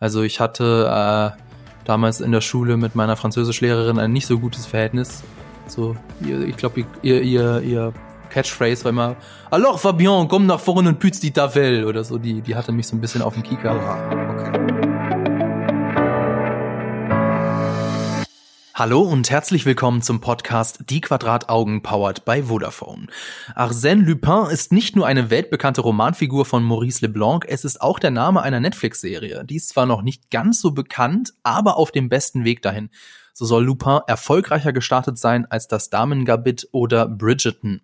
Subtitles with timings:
[0.00, 1.42] Also ich hatte äh,
[1.84, 5.22] damals in der Schule mit meiner Französischlehrerin ein nicht so gutes Verhältnis.
[5.66, 7.92] So, ich glaube, ihr, ihr, ihr
[8.30, 9.16] Catchphrase war immer
[9.50, 12.18] Alors Fabian, komm nach vorne und pütz die Tafel oder so.
[12.18, 14.27] Die, die hatte mich so ein bisschen auf dem Kieker.
[18.78, 23.08] Hallo und herzlich willkommen zum Podcast Die Quadrataugen powered by Vodafone.
[23.56, 28.12] Arsène Lupin ist nicht nur eine weltbekannte Romanfigur von Maurice Leblanc, es ist auch der
[28.12, 29.44] Name einer Netflix-Serie.
[29.44, 32.90] Die ist zwar noch nicht ganz so bekannt, aber auf dem besten Weg dahin.
[33.32, 37.80] So soll Lupin erfolgreicher gestartet sein als das Damengabit oder Bridgerton.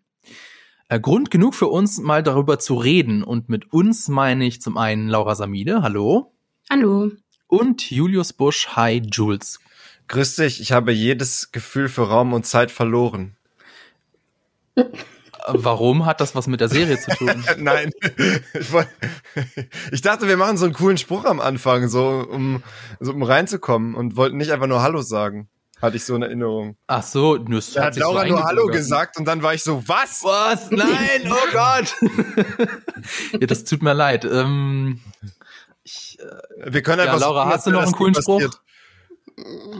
[0.88, 3.24] Äh, Grund genug für uns, mal darüber zu reden.
[3.24, 6.36] Und mit uns meine ich zum einen Laura Samide, hallo.
[6.70, 7.10] Hallo.
[7.48, 9.58] Und Julius Busch, hi Jules.
[10.08, 13.36] Grüß dich, ich habe jedes Gefühl für Raum und Zeit verloren.
[15.46, 17.44] Warum hat das was mit der Serie zu tun?
[17.58, 17.90] Nein.
[18.54, 18.88] Ich, wollt,
[19.92, 22.62] ich, dachte, wir machen so einen coolen Spruch am Anfang, so um,
[22.98, 25.48] so um reinzukommen und wollten nicht einfach nur Hallo sagen.
[25.82, 26.76] Hatte ich so eine Erinnerung.
[26.86, 29.86] Ach so, nur hat, hat Laura so nur Hallo gesagt und dann war ich so,
[29.86, 30.22] was?
[30.24, 30.70] Was?
[30.70, 31.94] Nein, oh Gott.
[33.40, 34.24] ja, das tut mir leid.
[34.24, 35.00] Ähm,
[35.82, 38.40] ich, äh, wir können einfach ja, Laura, so, hast du noch einen coolen Spruch?
[38.40, 38.60] Passiert.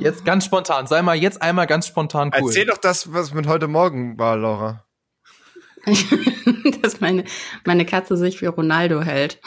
[0.01, 0.87] Jetzt ganz spontan.
[0.87, 2.49] Sei mal jetzt einmal ganz spontan cool.
[2.49, 4.85] Erzähl doch das, was mit heute Morgen war, Laura.
[6.83, 7.25] Dass meine,
[7.65, 9.41] meine Katze sich für Ronaldo hält.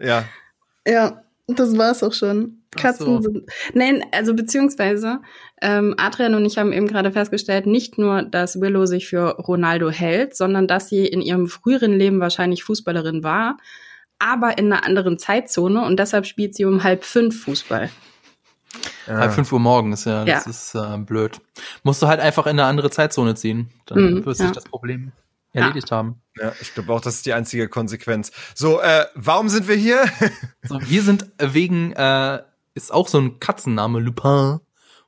[0.00, 0.24] Ja.
[0.86, 2.64] Ja, das war's auch schon.
[2.76, 3.20] Katzen so.
[3.20, 3.50] sind.
[3.72, 5.20] Nein, also beziehungsweise
[5.62, 9.90] ähm, Adrian und ich haben eben gerade festgestellt, nicht nur, dass Willow sich für Ronaldo
[9.90, 13.58] hält, sondern dass sie in ihrem früheren Leben wahrscheinlich Fußballerin war,
[14.18, 17.90] aber in einer anderen Zeitzone und deshalb spielt sie um halb fünf Fußball.
[19.06, 19.18] Ja.
[19.18, 20.50] Halb fünf Uhr morgens, ja, das ja.
[20.50, 21.40] ist äh, blöd.
[21.82, 23.70] Musst du halt einfach in eine andere Zeitzone ziehen.
[23.86, 24.52] Dann mhm, wird sich ja.
[24.52, 25.12] das Problem
[25.52, 26.20] erledigt haben.
[26.36, 28.32] Ja, ich glaube auch, das ist die einzige Konsequenz.
[28.54, 30.04] So, äh, warum sind wir hier?
[30.62, 32.42] so, wir sind wegen, äh,
[32.74, 34.60] ist auch so ein Katzenname, Lupin.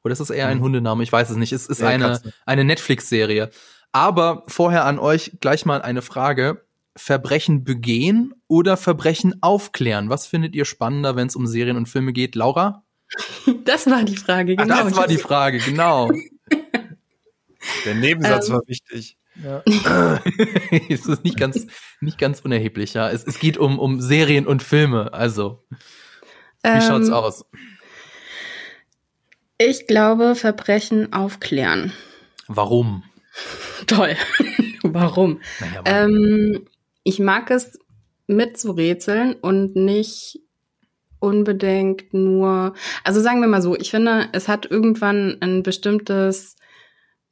[0.05, 0.62] Oder ist das eher ein mhm.
[0.62, 1.03] Hundename?
[1.03, 1.53] Ich weiß es nicht.
[1.53, 3.50] Es ist ja, eine, eine Netflix-Serie.
[3.91, 6.62] Aber vorher an euch gleich mal eine Frage.
[6.97, 10.09] Verbrechen begehen oder Verbrechen aufklären?
[10.09, 12.34] Was findet ihr spannender, wenn es um Serien und Filme geht?
[12.34, 12.86] Laura?
[13.65, 14.75] Das war die Frage, genau.
[14.75, 16.11] Ach, das war die Frage, genau.
[17.84, 19.17] Der Nebensatz ähm, war wichtig.
[19.43, 19.62] Ja.
[20.89, 21.67] es ist nicht ganz,
[22.00, 23.11] nicht ganz unerheblich, ja.
[23.11, 25.65] Es, es geht um, um Serien und Filme, also.
[26.62, 27.44] Wie ähm, schaut's aus?
[29.59, 31.93] Ich glaube, Verbrechen aufklären.
[32.47, 33.05] Warum?
[33.87, 34.17] Toll.
[34.83, 35.41] warum?
[35.61, 36.15] Naja, warum?
[36.15, 36.69] Ähm,
[37.05, 37.78] ich mag es
[38.27, 40.41] mitzurätseln und nicht
[41.19, 46.56] unbedingt nur, also sagen wir mal so, ich finde, es hat irgendwann ein bestimmtes,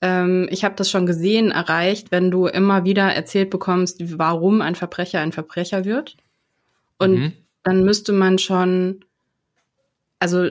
[0.00, 4.74] ähm, ich habe das schon gesehen, erreicht, wenn du immer wieder erzählt bekommst, warum ein
[4.74, 6.16] Verbrecher ein Verbrecher wird.
[6.98, 7.32] Und mhm.
[7.62, 9.04] dann müsste man schon,
[10.18, 10.48] also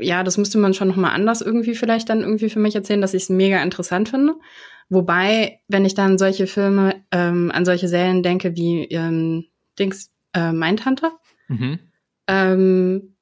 [0.00, 3.14] ja, das müsste man schon nochmal anders irgendwie vielleicht dann irgendwie für mich erzählen, dass
[3.14, 4.34] ich es mega interessant finde.
[4.90, 9.44] Wobei, wenn ich dann solche Filme, ähm, an solche Serien denke wie ähm,
[9.78, 11.12] Dings, äh, Mindhunter,
[11.48, 11.78] mhm.
[12.28, 13.14] Ähm,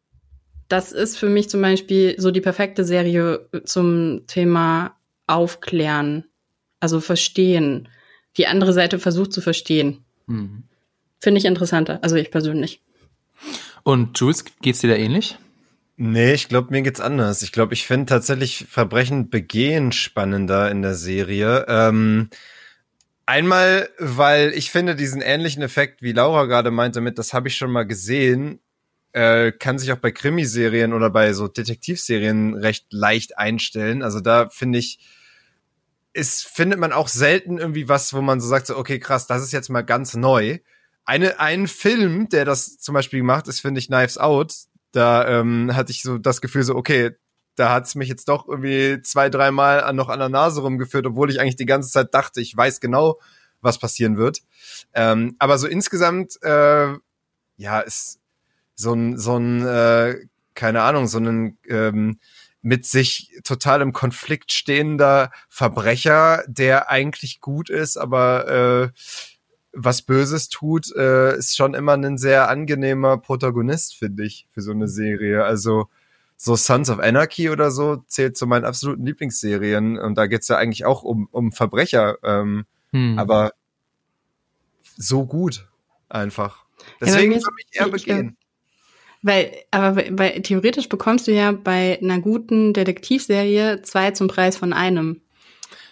[0.68, 4.96] das ist für mich zum Beispiel so die perfekte Serie zum Thema
[5.26, 6.24] Aufklären,
[6.80, 7.88] also verstehen.
[8.36, 10.04] Die andere Seite versucht zu verstehen.
[10.26, 10.64] Mhm.
[11.20, 12.82] Finde ich interessanter, also ich persönlich.
[13.82, 15.38] Und Jules, geht's dir da ähnlich?
[15.96, 17.42] Nee, ich glaube, mir geht's anders.
[17.42, 21.64] Ich glaube, ich finde tatsächlich Verbrechen begehen spannender in der Serie.
[21.68, 22.28] Ähm,
[23.24, 27.56] einmal, weil ich finde diesen ähnlichen Effekt, wie Laura gerade meinte, mit, das habe ich
[27.56, 28.60] schon mal gesehen,
[29.16, 34.02] äh, kann sich auch bei Krimiserien oder bei so Detektivserien recht leicht einstellen.
[34.02, 34.98] Also da finde ich,
[36.12, 39.42] ist, findet man auch selten irgendwie was, wo man so sagt, so, okay, krass, das
[39.42, 40.58] ist jetzt mal ganz neu.
[41.06, 44.52] Eine, ein Film, der das zum Beispiel macht, ist, finde ich, Knives Out.
[44.92, 47.12] Da ähm, hatte ich so das Gefühl, so, okay,
[47.54, 51.40] da hat's mich jetzt doch irgendwie zwei, dreimal noch an der Nase rumgeführt, obwohl ich
[51.40, 53.18] eigentlich die ganze Zeit dachte, ich weiß genau,
[53.62, 54.42] was passieren wird.
[54.92, 56.92] Ähm, aber so insgesamt, äh,
[57.56, 58.20] ja, ist
[58.76, 60.16] so ein, so ein, äh,
[60.54, 62.18] keine Ahnung, so ein ähm,
[62.62, 68.98] mit sich total im Konflikt stehender Verbrecher, der eigentlich gut ist, aber äh,
[69.72, 74.72] was Böses tut, äh, ist schon immer ein sehr angenehmer Protagonist, finde ich, für so
[74.72, 75.44] eine Serie.
[75.44, 75.88] Also
[76.36, 80.56] so Sons of Anarchy oder so zählt zu meinen absoluten Lieblingsserien und da geht's ja
[80.56, 83.18] eigentlich auch um, um Verbrecher, ähm, hm.
[83.18, 83.52] aber
[84.96, 85.68] so gut
[86.08, 86.64] einfach.
[87.00, 88.36] Deswegen ja, würde ich eher begehen.
[89.26, 94.72] Weil, aber weil, theoretisch bekommst du ja bei einer guten Detektivserie zwei zum Preis von
[94.72, 95.20] einem.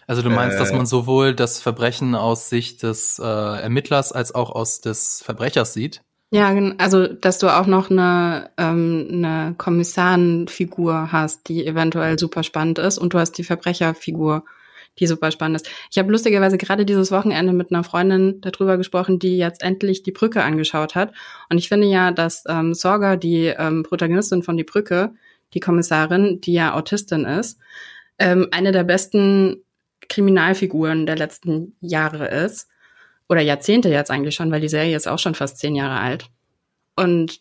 [0.06, 4.36] Also du meinst, äh, dass man sowohl das Verbrechen aus Sicht des äh, Ermittlers als
[4.36, 6.02] auch aus des Verbrechers sieht?
[6.30, 12.78] Ja, also dass du auch noch eine, ähm, eine Kommissarenfigur hast, die eventuell super spannend
[12.78, 14.44] ist und du hast die Verbrecherfigur,
[14.98, 15.70] die super spannend ist.
[15.90, 20.12] Ich habe lustigerweise gerade dieses Wochenende mit einer Freundin darüber gesprochen, die jetzt endlich die
[20.12, 21.12] Brücke angeschaut hat.
[21.50, 25.12] Und ich finde ja, dass ähm, Sorga, die ähm, Protagonistin von Die Brücke,
[25.52, 27.58] die Kommissarin, die ja Autistin ist,
[28.18, 29.62] ähm, eine der besten
[30.08, 32.68] Kriminalfiguren der letzten Jahre ist
[33.28, 36.26] oder Jahrzehnte jetzt eigentlich schon, weil die Serie ist auch schon fast zehn Jahre alt.
[36.96, 37.40] Und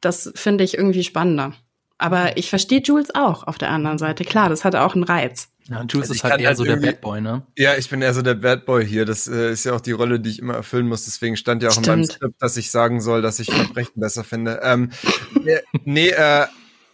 [0.00, 1.54] das finde ich irgendwie spannender.
[1.98, 4.24] Aber ich verstehe Jules auch auf der anderen Seite.
[4.24, 5.50] Klar, das hat auch einen Reiz.
[5.68, 7.46] Ja, Jules also ist halt eher halt so der Bad Boy, ne?
[7.56, 9.04] Ja, ich bin eher so der Bad Boy hier.
[9.04, 11.04] Das äh, ist ja auch die Rolle, die ich immer erfüllen muss.
[11.04, 11.86] Deswegen stand ja auch Stimmt.
[11.86, 14.60] in meinem Skript, dass ich sagen soll, dass ich Verbrechen besser finde.
[14.62, 14.90] Ähm,
[15.84, 16.46] nee, äh,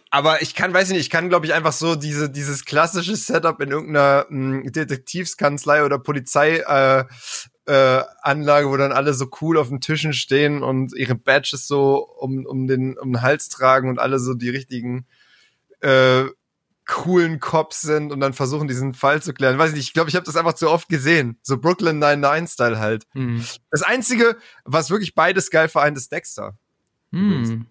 [0.09, 3.59] aber ich kann, weiß nicht, ich kann, glaube ich, einfach so diese, dieses klassische Setup
[3.61, 7.05] in irgendeiner mh, hm, Detektivskanzlei oder Polizei äh,
[7.67, 12.07] äh, Anlage, wo dann alle so cool auf den Tischen stehen und ihre Badges so
[12.19, 15.05] um, um, den, um den Hals tragen und alle so die richtigen
[15.81, 16.25] äh,
[16.85, 19.57] coolen Cops sind und dann versuchen, diesen Fall zu klären.
[19.57, 21.37] Weiß ich nicht, ich glaube, ich habe das einfach zu oft gesehen.
[21.41, 23.05] So Brooklyn 99-Style halt.
[23.13, 23.43] Mhm.
[23.71, 26.57] Das Einzige, was wirklich beides geil vereint, ist Dexter.
[27.11, 27.65] Mhm.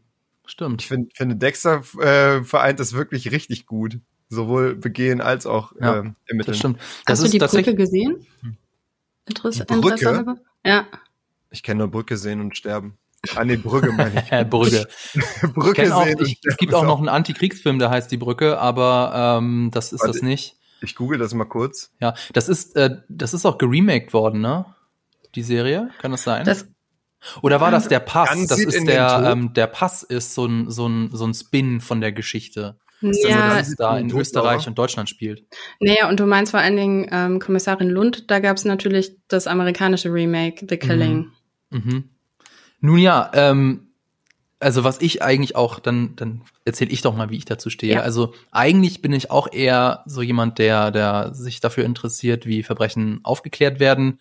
[0.47, 0.83] Stimmt.
[0.83, 4.01] Ich find, finde, Dexter äh, vereint das wirklich richtig gut.
[4.29, 6.45] Sowohl begehen als auch ja, äh, ermitteln.
[6.47, 6.81] Das stimmt.
[7.07, 8.27] Das Hast du die Brücke gesehen?
[8.41, 8.57] Hm.
[9.27, 10.41] Interesse, Brücke?
[10.65, 10.87] Ja.
[11.51, 12.99] Ich kenne nur Brücke sehen und sterben.
[13.35, 14.49] Ah, nee, Brücke meine ich.
[14.49, 14.87] Brücke.
[15.55, 16.19] Brücke auch, sehen.
[16.23, 20.01] Ich, es gibt auch noch einen Antikriegsfilm, der heißt Die Brücke, aber ähm, das ist
[20.01, 20.57] Warte, das nicht.
[20.81, 21.93] Ich google das mal kurz.
[22.01, 24.67] Ja, das ist, äh, das ist auch geremaked worden, ne?
[25.35, 26.45] Die Serie, kann das sein?
[26.45, 26.69] Das,
[27.43, 28.47] Oder war das der Pass?
[28.47, 32.01] Das ist der, ähm, der Pass ist so ein, so ein, so ein Spin von
[32.01, 32.79] der Geschichte.
[33.01, 35.45] Ist ja, das, da in Österreich und Deutschland spielt.
[35.81, 39.47] Naja, und du meinst vor allen Dingen ähm, Kommissarin Lund, da gab es natürlich das
[39.47, 41.31] amerikanische Remake, The Killing.
[41.71, 41.79] Mhm.
[41.85, 42.11] Mhm.
[42.81, 43.89] Nun ja, ähm,
[44.61, 47.95] also was ich eigentlich auch, dann, dann erzähle ich doch mal, wie ich dazu stehe.
[47.95, 48.01] Ja.
[48.01, 53.21] Also eigentlich bin ich auch eher so jemand, der, der sich dafür interessiert, wie Verbrechen
[53.25, 54.21] aufgeklärt werden.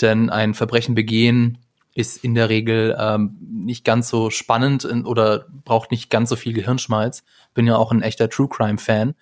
[0.00, 1.58] Denn ein Verbrechen begehen
[1.94, 6.52] ist in der Regel ähm, nicht ganz so spannend oder braucht nicht ganz so viel
[6.52, 7.24] Gehirnschmalz.
[7.54, 9.14] Bin ja auch ein echter True Crime Fan.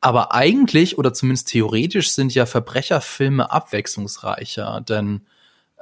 [0.00, 5.22] Aber eigentlich oder zumindest theoretisch sind ja Verbrecherfilme abwechslungsreicher, denn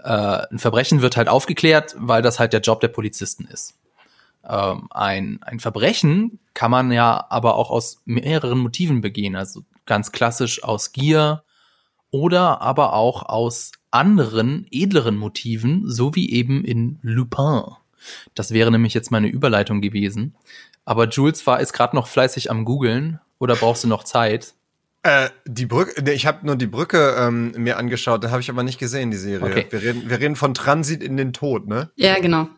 [0.04, 3.74] äh, ein Verbrechen wird halt aufgeklärt, weil das halt der Job der Polizisten ist.
[4.46, 10.12] Ähm, ein, ein Verbrechen kann man ja aber auch aus mehreren Motiven begehen, also ganz
[10.12, 11.42] klassisch aus Gier
[12.10, 17.62] oder aber auch aus anderen, edleren Motiven, so wie eben in Lupin.
[18.34, 20.34] Das wäre nämlich jetzt meine Überleitung gewesen.
[20.84, 24.54] Aber Jules war ist gerade noch fleißig am googeln oder brauchst du noch Zeit?
[25.04, 28.48] Äh, die Brücke, nee, ich habe nur die Brücke ähm, mir angeschaut, da habe ich
[28.48, 29.46] aber nicht gesehen, die Serie.
[29.46, 29.66] Okay.
[29.68, 31.90] Wir, reden, wir reden von Transit in den Tod, ne?
[31.96, 32.48] Ja, genau.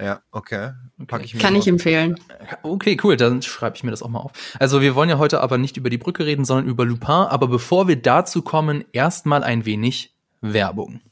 [0.00, 0.70] Ja, okay.
[1.06, 2.18] Pack ich mir Kann ich empfehlen.
[2.62, 4.32] Okay, cool, dann schreibe ich mir das auch mal auf.
[4.58, 7.10] Also wir wollen ja heute aber nicht über die Brücke reden, sondern über Lupin.
[7.10, 11.02] Aber bevor wir dazu kommen, erstmal ein wenig Werbung.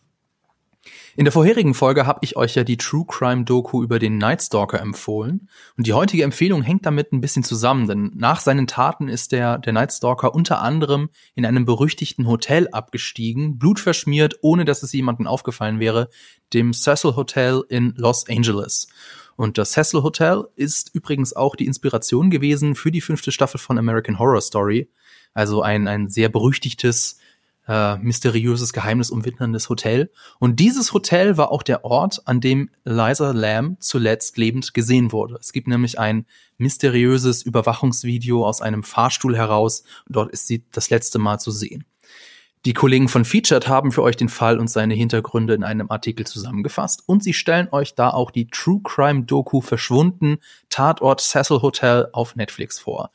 [1.16, 4.42] In der vorherigen Folge habe ich euch ja die True Crime Doku über den Night
[4.42, 9.08] Stalker empfohlen und die heutige Empfehlung hängt damit ein bisschen zusammen, denn nach seinen Taten
[9.08, 14.84] ist der der Night Stalker unter anderem in einem berüchtigten Hotel abgestiegen, blutverschmiert, ohne dass
[14.84, 16.10] es jemandem aufgefallen wäre,
[16.52, 18.86] dem Cecil Hotel in Los Angeles.
[19.34, 23.78] Und das Cecil Hotel ist übrigens auch die Inspiration gewesen für die fünfte Staffel von
[23.78, 24.90] American Horror Story.
[25.34, 27.19] Also ein, ein sehr berüchtigtes
[27.70, 30.10] äh, mysteriöses, Geheimnis umwidmerndes Hotel.
[30.40, 35.36] Und dieses Hotel war auch der Ort, an dem Liza Lamb zuletzt lebend gesehen wurde.
[35.40, 36.26] Es gibt nämlich ein
[36.58, 39.84] mysteriöses Überwachungsvideo aus einem Fahrstuhl heraus.
[40.08, 41.84] Dort ist sie das letzte Mal zu sehen.
[42.66, 46.26] Die Kollegen von Featured haben für euch den Fall und seine Hintergründe in einem Artikel
[46.26, 50.38] zusammengefasst und sie stellen euch da auch die True Crime Doku Verschwunden
[50.70, 53.12] Tatort Cecil Hotel auf Netflix vor.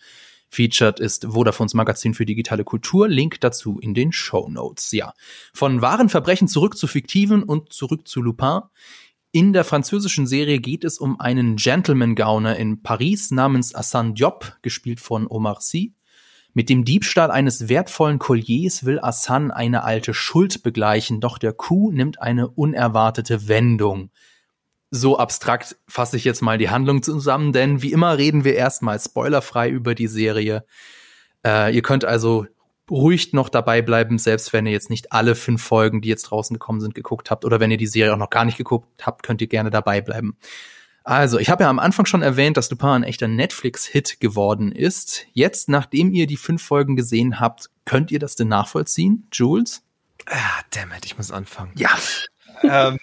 [0.56, 3.10] Featured ist Vodafones Magazin für digitale Kultur.
[3.10, 4.94] Link dazu in den Show Notes.
[4.94, 5.14] Ja,
[5.54, 8.62] von wahren Verbrechen zurück zu fiktiven und zurück zu Lupin.
[9.34, 15.02] In der französischen Serie geht es um einen Gentleman-Gauner in Paris namens Hassan Diop, gespielt
[15.02, 15.94] von Omar Sy.
[16.54, 21.92] Mit dem Diebstahl eines wertvollen Colliers will Hassan eine alte Schuld begleichen, doch der Coup
[21.92, 24.10] nimmt eine unerwartete Wendung
[24.92, 29.00] so abstrakt fasse ich jetzt mal die Handlung zusammen, denn wie immer reden wir erstmal
[29.00, 30.66] spoilerfrei über die Serie.
[31.46, 32.46] Äh, ihr könnt also
[32.90, 36.54] ruhig noch dabei bleiben, selbst wenn ihr jetzt nicht alle fünf Folgen, die jetzt draußen
[36.54, 39.24] gekommen sind, geguckt habt oder wenn ihr die Serie auch noch gar nicht geguckt habt,
[39.24, 40.38] könnt ihr gerne dabei bleiben.
[41.04, 45.28] Also, ich habe ja am Anfang schon erwähnt, dass Lupin ein echter Netflix-Hit geworden ist.
[45.34, 49.84] Jetzt, nachdem ihr die fünf Folgen gesehen habt, könnt ihr das denn nachvollziehen, Jules?
[50.26, 51.74] Ah, damn it, ich muss anfangen.
[51.76, 51.92] Ja.
[52.64, 52.98] ähm,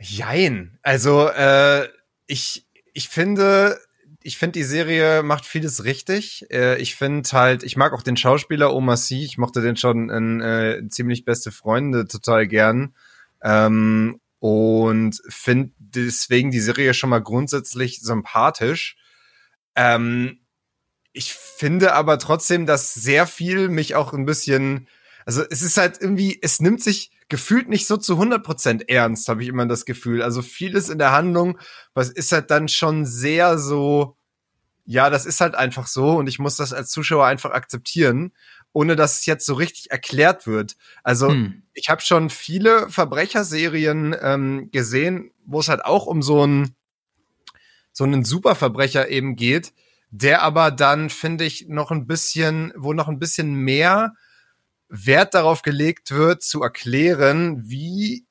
[0.00, 0.78] Jein.
[0.82, 1.88] Also, äh,
[2.26, 3.78] ich, ich finde,
[4.22, 6.46] ich finde, die Serie macht vieles richtig.
[6.50, 9.24] Äh, ich finde halt, ich mag auch den Schauspieler Omar Sy.
[9.24, 12.94] Ich mochte den schon in äh, ziemlich beste Freunde total gern.
[13.42, 18.96] Ähm, und finde deswegen die Serie schon mal grundsätzlich sympathisch.
[19.76, 20.40] Ähm,
[21.12, 24.88] ich finde aber trotzdem, dass sehr viel mich auch ein bisschen,
[25.26, 29.42] also es ist halt irgendwie, es nimmt sich gefühlt nicht so zu 100% ernst, habe
[29.42, 30.20] ich immer das Gefühl.
[30.20, 31.58] Also vieles in der Handlung,
[31.94, 34.16] was ist halt dann schon sehr so,
[34.84, 38.32] ja, das ist halt einfach so und ich muss das als Zuschauer einfach akzeptieren,
[38.72, 40.76] ohne dass es jetzt so richtig erklärt wird.
[41.04, 41.62] Also hm.
[41.72, 46.74] ich habe schon viele Verbrecherserien ähm, gesehen, wo es halt auch um so einen
[47.92, 49.72] so einen Superverbrecher eben geht,
[50.10, 54.14] der aber dann, finde ich, noch ein bisschen, wo noch ein bisschen mehr
[54.90, 58.26] Wert darauf gelegt wird, zu erklären, wie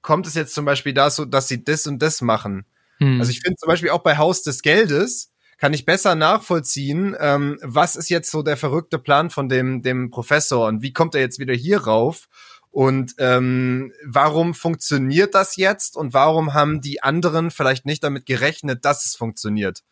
[0.00, 2.66] kommt es jetzt zum Beispiel dazu, dass sie das und das machen.
[2.98, 3.20] Hm.
[3.20, 7.58] Also ich finde zum Beispiel auch bei Haus des Geldes kann ich besser nachvollziehen, ähm,
[7.62, 11.20] was ist jetzt so der verrückte Plan von dem, dem Professor und wie kommt er
[11.20, 12.28] jetzt wieder hier rauf
[12.70, 18.84] und ähm, warum funktioniert das jetzt und warum haben die anderen vielleicht nicht damit gerechnet,
[18.84, 19.84] dass es funktioniert.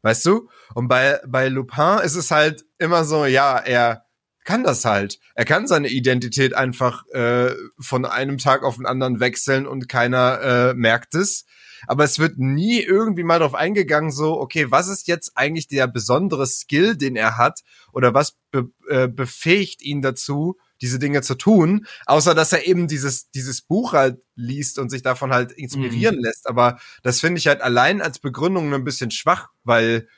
[0.00, 0.48] Weißt du?
[0.74, 4.06] Und bei, bei Lupin ist es halt immer so, ja, er
[4.44, 5.18] kann das halt.
[5.34, 10.40] Er kann seine Identität einfach äh, von einem Tag auf den anderen wechseln und keiner
[10.40, 11.44] äh, merkt es.
[11.86, 15.86] Aber es wird nie irgendwie mal darauf eingegangen, so, okay, was ist jetzt eigentlich der
[15.88, 17.60] besondere Skill, den er hat?
[17.92, 22.88] Oder was be äh, befähigt ihn dazu, diese Dinge zu tun, außer dass er eben
[22.88, 26.22] dieses, dieses Buch halt liest und sich davon halt inspirieren mhm.
[26.24, 26.48] lässt.
[26.48, 30.08] Aber das finde ich halt allein als Begründung ein bisschen schwach, weil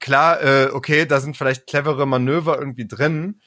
[0.00, 3.40] klar, äh, okay, da sind vielleicht clevere Manöver irgendwie drin,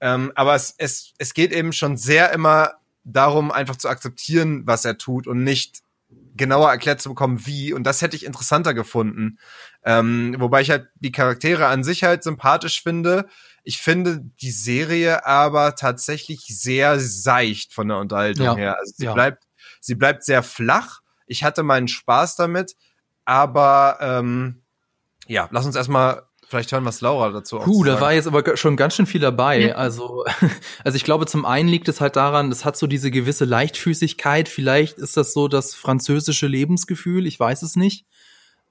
[0.00, 4.84] ähm, aber es, es, es geht eben schon sehr immer darum, einfach zu akzeptieren, was
[4.84, 5.82] er tut und nicht
[6.36, 7.72] genauer erklärt zu bekommen, wie.
[7.72, 9.38] Und das hätte ich interessanter gefunden.
[9.84, 13.26] Ähm, wobei ich halt die Charaktere an sich halt sympathisch finde.
[13.62, 18.56] Ich finde die Serie aber tatsächlich sehr seicht von der Unterhaltung ja.
[18.56, 18.78] her.
[18.78, 19.14] Also sie ja.
[19.14, 19.44] bleibt,
[19.80, 21.00] sie bleibt sehr flach.
[21.26, 22.76] Ich hatte meinen Spaß damit,
[23.24, 24.62] aber ähm,
[25.26, 28.76] ja, lass uns erstmal vielleicht hören, was Laura dazu Puh, da war jetzt aber schon
[28.76, 29.68] ganz schön viel dabei.
[29.68, 29.74] Ja.
[29.74, 30.24] Also,
[30.84, 34.48] also ich glaube, zum einen liegt es halt daran, es hat so diese gewisse Leichtfüßigkeit.
[34.48, 38.06] Vielleicht ist das so das französische Lebensgefühl, ich weiß es nicht.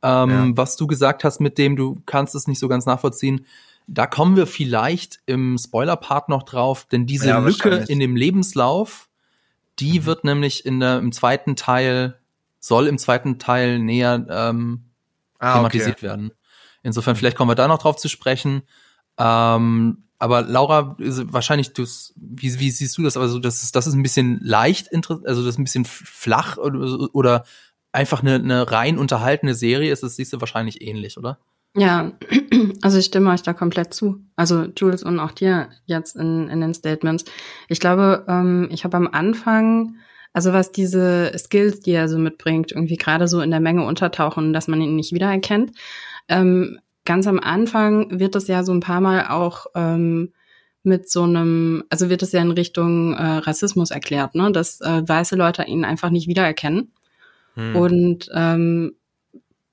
[0.02, 0.48] Ähm, ja.
[0.58, 3.46] Was du gesagt hast mit dem, du kannst es nicht so ganz nachvollziehen.
[3.88, 9.10] Da kommen wir vielleicht im Spoiler-Part noch drauf, denn diese ja, Lücke in dem Lebenslauf,
[9.80, 10.06] die mhm.
[10.06, 12.18] wird nämlich in der, im zweiten Teil,
[12.60, 14.86] soll im zweiten Teil näher ähm,
[15.38, 16.08] ah, thematisiert okay.
[16.08, 16.32] werden.
[16.86, 18.62] Insofern, vielleicht kommen wir da noch drauf zu sprechen.
[19.18, 21.84] Ähm, aber Laura, wahrscheinlich, du,
[22.16, 23.18] wie, wie siehst du das?
[23.18, 27.14] Also, das ist, das ist ein bisschen leicht, also das ist ein bisschen flach oder,
[27.14, 27.44] oder
[27.92, 31.40] einfach eine, eine rein unterhaltene Serie ist, das siehst du wahrscheinlich ähnlich, oder?
[31.76, 32.14] Ja,
[32.82, 34.22] also ich stimme euch da komplett zu.
[34.36, 37.26] Also Jules und auch dir jetzt in, in den Statements.
[37.68, 39.98] Ich glaube, ähm, ich habe am Anfang,
[40.34, 44.54] also was diese Skills, die er so mitbringt, irgendwie gerade so in der Menge untertauchen,
[44.54, 45.72] dass man ihn nicht wiedererkennt.
[46.28, 50.34] Ähm, ganz am Anfang wird es ja so ein paar Mal auch ähm,
[50.84, 55.02] mit so einem, also wird es ja in Richtung äh, Rassismus erklärt, ne, dass äh,
[55.08, 56.92] weiße Leute ihn einfach nicht wiedererkennen.
[57.56, 57.76] Hm.
[57.76, 58.96] Und ähm,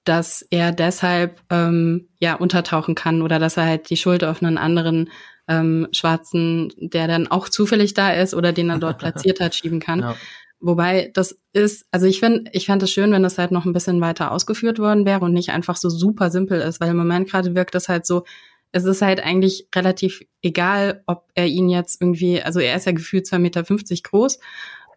[0.05, 4.59] dass er deshalb ähm, ja untertauchen kann oder dass er halt die Schuld auf einen
[4.59, 5.11] anderen
[5.49, 9.81] ähm, Schwarzen, der dann auch zufällig da ist oder den er dort platziert hat, schieben
[9.81, 10.01] kann.
[10.01, 10.17] Ja.
[10.63, 13.73] Wobei das ist, also ich finde, ich fände es schön, wenn das halt noch ein
[13.73, 17.29] bisschen weiter ausgeführt worden wäre und nicht einfach so super simpel ist, weil im Moment
[17.29, 18.25] gerade wirkt das halt so,
[18.71, 22.93] es ist halt eigentlich relativ egal, ob er ihn jetzt irgendwie, also er ist ja
[22.93, 23.63] gefühlt 2,50 Meter
[24.03, 24.39] groß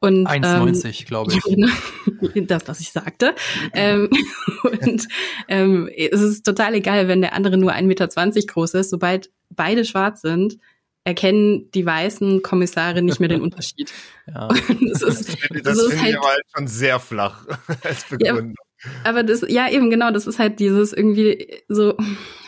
[0.01, 1.41] und 1,90, ähm, glaube ich.
[2.33, 3.33] Genau, das, was ich sagte.
[3.73, 4.09] ähm,
[4.63, 5.07] und
[5.47, 8.91] ähm, es ist total egal, wenn der andere nur 1,20 Meter groß ist.
[8.91, 10.57] Sobald beide schwarz sind,
[11.05, 13.93] erkennen die weißen Kommissare nicht mehr den Unterschied.
[14.27, 14.47] ja.
[14.91, 17.45] das ist, das, das ist halt, aber halt schon sehr flach
[17.83, 18.55] als Begründung.
[18.83, 21.95] Ja, aber das, ja, eben genau, das ist halt dieses irgendwie so,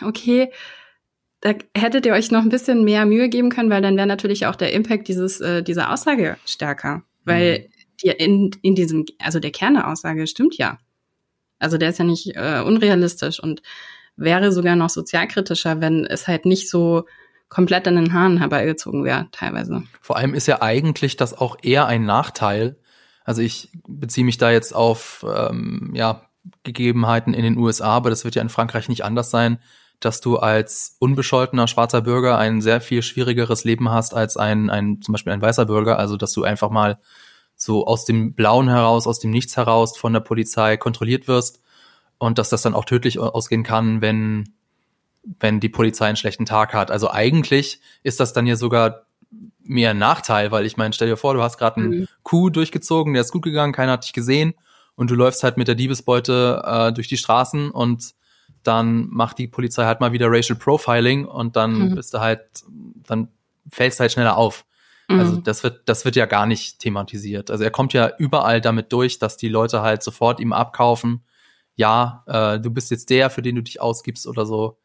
[0.04, 0.52] okay,
[1.40, 4.46] da hättet ihr euch noch ein bisschen mehr Mühe geben können, weil dann wäre natürlich
[4.46, 7.04] auch der Impact dieses, äh, dieser Aussage stärker.
[7.24, 7.72] Weil mhm.
[8.02, 10.78] die in, in diesem, also der Kern der Aussage stimmt ja.
[11.60, 13.62] Also der ist ja nicht äh, unrealistisch und
[14.16, 17.04] wäre sogar noch sozialkritischer, wenn es halt nicht so
[17.48, 19.82] komplett an den Haaren herbeigezogen wäre, teilweise.
[20.00, 22.78] Vor allem ist ja eigentlich das auch eher ein Nachteil.
[23.24, 26.22] Also ich beziehe mich da jetzt auf ähm, ja,
[26.62, 29.58] Gegebenheiten in den USA, aber das wird ja in Frankreich nicht anders sein,
[30.00, 35.02] dass du als unbescholtener schwarzer Bürger ein sehr viel schwierigeres Leben hast als ein, ein
[35.02, 35.98] zum Beispiel ein weißer Bürger.
[35.98, 36.98] Also dass du einfach mal
[37.56, 41.60] so aus dem Blauen heraus, aus dem Nichts heraus von der Polizei kontrolliert wirst
[42.18, 44.54] und dass das dann auch tödlich ausgehen kann, wenn
[45.22, 46.90] wenn die Polizei einen schlechten Tag hat.
[46.90, 49.06] Also eigentlich ist das dann ja sogar
[49.62, 52.08] mehr ein Nachteil, weil ich meine, stell dir vor, du hast gerade einen mhm.
[52.22, 54.54] Coup durchgezogen, der ist gut gegangen, keiner hat dich gesehen
[54.94, 58.14] und du läufst halt mit der Diebesbeute äh, durch die Straßen und
[58.62, 61.94] dann macht die Polizei halt mal wieder Racial Profiling und dann mhm.
[61.94, 62.42] bist du halt,
[63.06, 63.28] dann
[63.70, 64.64] fällst du halt schneller auf.
[65.08, 65.28] Also mhm.
[65.28, 67.50] Also das wird, das wird ja gar nicht thematisiert.
[67.50, 71.22] Also er kommt ja überall damit durch, dass die Leute halt sofort ihm abkaufen,
[71.76, 74.78] ja, äh, du bist jetzt der, für den du dich ausgibst oder so.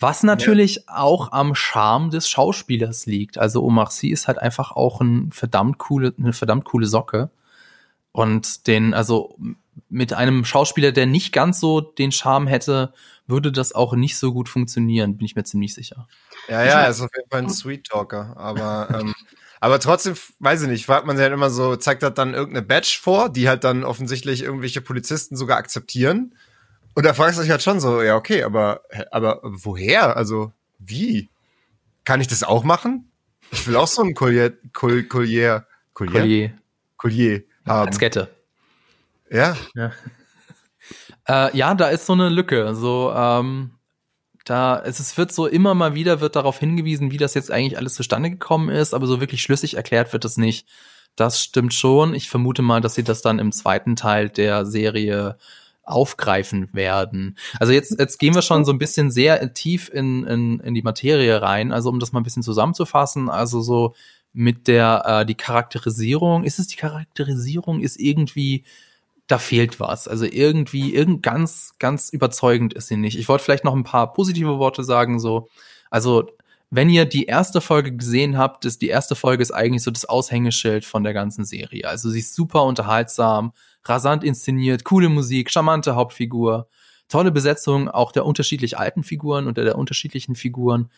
[0.00, 0.96] Was natürlich ja.
[0.96, 3.38] auch am Charme des Schauspielers liegt.
[3.38, 7.30] Also Omar Sy ist halt einfach auch ein verdammt coole, eine verdammt coole Socke.
[8.12, 9.36] Und den, also
[9.88, 12.92] mit einem Schauspieler, der nicht ganz so den Charme hätte,
[13.26, 16.08] würde das auch nicht so gut funktionieren, bin ich mir ziemlich sicher.
[16.48, 19.14] Ja, ja, er ist auf jeden Fall ein Sweet Talker, aber ähm,
[19.60, 22.66] aber trotzdem, weiß ich nicht, fragt man sich halt immer so, zeigt das dann irgendeine
[22.66, 26.34] Badge vor, die halt dann offensichtlich irgendwelche Polizisten sogar akzeptieren.
[26.94, 30.16] Und da fragst du dich halt schon so, ja, okay, aber, aber woher?
[30.16, 31.28] Also, wie?
[32.04, 33.10] Kann ich das auch machen?
[33.52, 36.52] Ich will auch so ein Collier, Collier, Collier, Collier,
[36.96, 37.88] Collier haben.
[37.88, 38.28] Als Kette.
[39.30, 39.56] Ja.
[39.74, 39.92] Ja.
[41.28, 42.74] äh, ja, da ist so eine Lücke.
[42.74, 43.72] So, ähm,
[44.44, 47.78] da, es, es wird so immer mal wieder wird darauf hingewiesen, wie das jetzt eigentlich
[47.78, 50.66] alles zustande gekommen ist, aber so wirklich schlüssig erklärt wird es nicht.
[51.16, 52.14] Das stimmt schon.
[52.14, 55.36] Ich vermute mal, dass sie das dann im zweiten Teil der Serie
[55.90, 57.36] aufgreifen werden.
[57.58, 60.82] Also jetzt, jetzt gehen wir schon so ein bisschen sehr tief in, in, in die
[60.82, 61.72] Materie rein.
[61.72, 63.94] Also um das mal ein bisschen zusammenzufassen, also so
[64.32, 68.64] mit der äh, die Charakterisierung, ist es die Charakterisierung, ist irgendwie
[69.30, 70.08] da fehlt was.
[70.08, 73.18] Also irgendwie, irgend ganz, ganz überzeugend ist sie nicht.
[73.18, 75.48] Ich wollte vielleicht noch ein paar positive Worte sagen, so.
[75.90, 76.30] Also,
[76.70, 80.04] wenn ihr die erste Folge gesehen habt, ist die erste Folge ist eigentlich so das
[80.04, 81.88] Aushängeschild von der ganzen Serie.
[81.88, 83.52] Also sie ist super unterhaltsam,
[83.84, 86.68] rasant inszeniert, coole Musik, charmante Hauptfigur,
[87.08, 90.90] tolle Besetzung auch der unterschiedlich alten Figuren und der, der unterschiedlichen Figuren.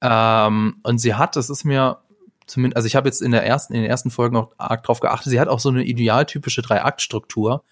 [0.00, 1.98] Ähm, und sie hat, das ist mir
[2.46, 5.00] zumindest, also ich habe jetzt in der ersten, in den ersten Folgen auch arg drauf
[5.00, 7.64] geachtet, sie hat auch so eine idealtypische Drei-Akt-Struktur.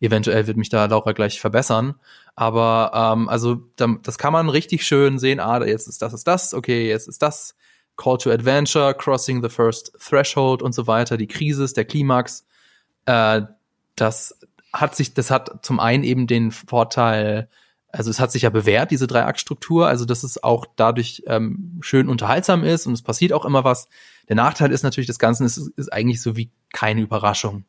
[0.00, 1.94] Eventuell wird mich da Laura gleich verbessern.
[2.36, 5.40] Aber ähm, also das kann man richtig schön sehen.
[5.40, 7.56] Ah, jetzt ist das, ist das, okay, jetzt ist das.
[7.96, 12.46] Call to Adventure, Crossing the First Threshold und so weiter, die Krise, der Klimax.
[13.06, 13.42] Äh,
[14.00, 14.38] das
[14.72, 17.48] hat sich, das hat zum einen eben den Vorteil,
[17.90, 22.08] also es hat sich ja bewährt, diese Drei-Akt-Struktur, also dass es auch dadurch ähm, schön
[22.08, 23.88] unterhaltsam ist und es passiert auch immer was.
[24.28, 27.64] Der Nachteil ist natürlich, das Ganze ist, ist eigentlich so wie keine Überraschung.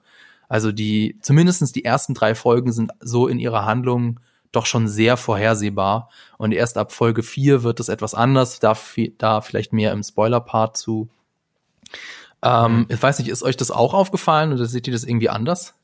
[0.49, 4.19] Also die, zumindestens die ersten drei Folgen sind so in ihrer Handlung
[4.51, 6.09] doch schon sehr vorhersehbar.
[6.37, 8.75] Und erst ab Folge vier wird es etwas anders, da,
[9.17, 11.09] da vielleicht mehr im Spoiler-Part zu.
[12.41, 15.75] Ähm, ich weiß nicht, ist euch das auch aufgefallen oder seht ihr das irgendwie anders?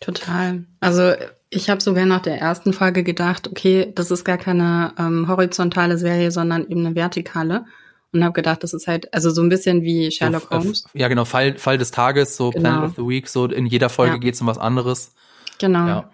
[0.00, 0.64] Total.
[0.80, 1.12] Also
[1.50, 5.96] ich habe sogar nach der ersten Folge gedacht, okay, das ist gar keine ähm, horizontale
[5.98, 7.64] Serie, sondern eben eine vertikale
[8.12, 10.84] und habe gedacht, das ist halt also so ein bisschen wie Sherlock so, Holmes.
[10.94, 12.70] Ja, genau, Fall, Fall des Tages, so genau.
[12.70, 14.18] Plan of the Week, so in jeder Folge ja.
[14.18, 15.14] geht es um was anderes.
[15.58, 15.86] Genau.
[15.86, 16.10] Ja.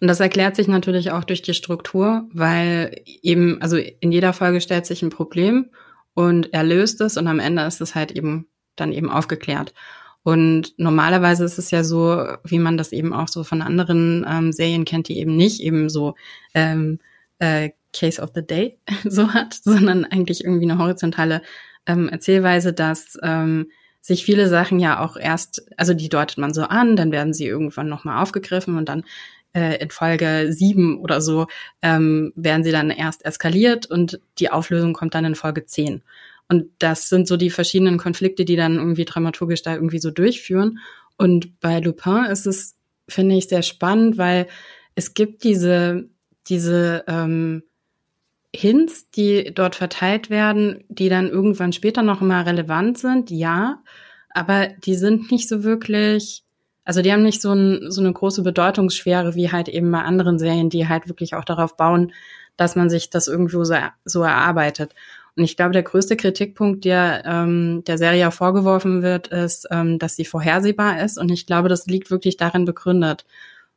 [0.00, 4.60] Und das erklärt sich natürlich auch durch die Struktur, weil eben, also in jeder Folge
[4.60, 5.70] stellt sich ein Problem
[6.12, 9.72] und er löst es und am Ende ist es halt eben dann eben aufgeklärt.
[10.24, 14.52] Und normalerweise ist es ja so, wie man das eben auch so von anderen ähm,
[14.52, 16.14] Serien kennt, die eben nicht eben so
[16.54, 16.98] ähm,
[17.38, 21.42] äh, Case of the Day so hat, sondern eigentlich irgendwie eine horizontale
[21.86, 26.62] ähm, Erzählweise, dass ähm, sich viele Sachen ja auch erst, also die deutet man so
[26.62, 29.04] an, dann werden sie irgendwann nochmal aufgegriffen und dann
[29.54, 31.46] äh, in Folge sieben oder so
[31.82, 36.02] ähm, werden sie dann erst eskaliert und die Auflösung kommt dann in Folge zehn.
[36.48, 40.78] Und das sind so die verschiedenen Konflikte, die dann irgendwie dramaturgisch da irgendwie so durchführen.
[41.16, 42.76] Und bei Lupin ist es,
[43.08, 44.46] finde ich, sehr spannend, weil
[44.94, 46.08] es gibt diese,
[46.48, 47.62] diese ähm,
[48.54, 53.82] Hints, die dort verteilt werden, die dann irgendwann später noch immer relevant sind, ja,
[54.30, 56.44] aber die sind nicht so wirklich,
[56.84, 60.38] also die haben nicht so, ein, so eine große Bedeutungsschwere wie halt eben bei anderen
[60.38, 62.12] Serien, die halt wirklich auch darauf bauen,
[62.56, 64.94] dass man sich das irgendwo so, so erarbeitet.
[65.36, 70.16] Und ich glaube, der größte Kritikpunkt, der ähm, der Serie vorgeworfen wird, ist, ähm, dass
[70.16, 71.18] sie vorhersehbar ist.
[71.18, 73.26] Und ich glaube, das liegt wirklich darin begründet,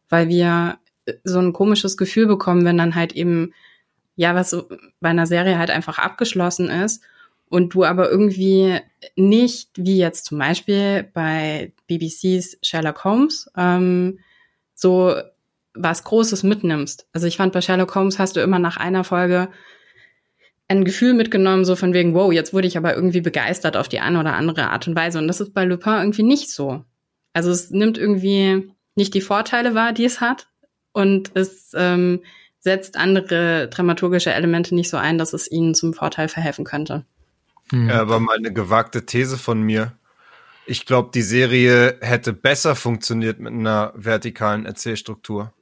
[0.09, 0.77] weil wir
[1.23, 3.53] so ein komisches Gefühl bekommen, wenn dann halt eben
[4.17, 4.67] ja, was so
[4.99, 7.01] bei einer Serie halt einfach abgeschlossen ist
[7.49, 8.79] und du aber irgendwie
[9.15, 14.19] nicht, wie jetzt zum Beispiel bei BBCs Sherlock Holmes, ähm,
[14.73, 15.15] so
[15.75, 17.07] was Großes mitnimmst.
[17.13, 19.49] Also ich fand, bei Sherlock Holmes hast du immer nach einer Folge
[20.67, 23.99] ein Gefühl mitgenommen, so von wegen, wow, jetzt wurde ich aber irgendwie begeistert auf die
[23.99, 25.17] eine oder andere Art und Weise.
[25.19, 26.83] Und das ist bei Lupin irgendwie nicht so.
[27.33, 30.47] Also es nimmt irgendwie nicht die Vorteile wahr, die es hat.
[30.91, 32.21] Und es ähm,
[32.59, 37.05] setzt andere dramaturgische Elemente nicht so ein, dass es ihnen zum Vorteil verhelfen könnte.
[37.69, 37.89] Hm.
[37.89, 39.93] Ja, aber mal eine gewagte These von mir.
[40.65, 45.53] Ich glaube, die Serie hätte besser funktioniert mit einer vertikalen Erzählstruktur.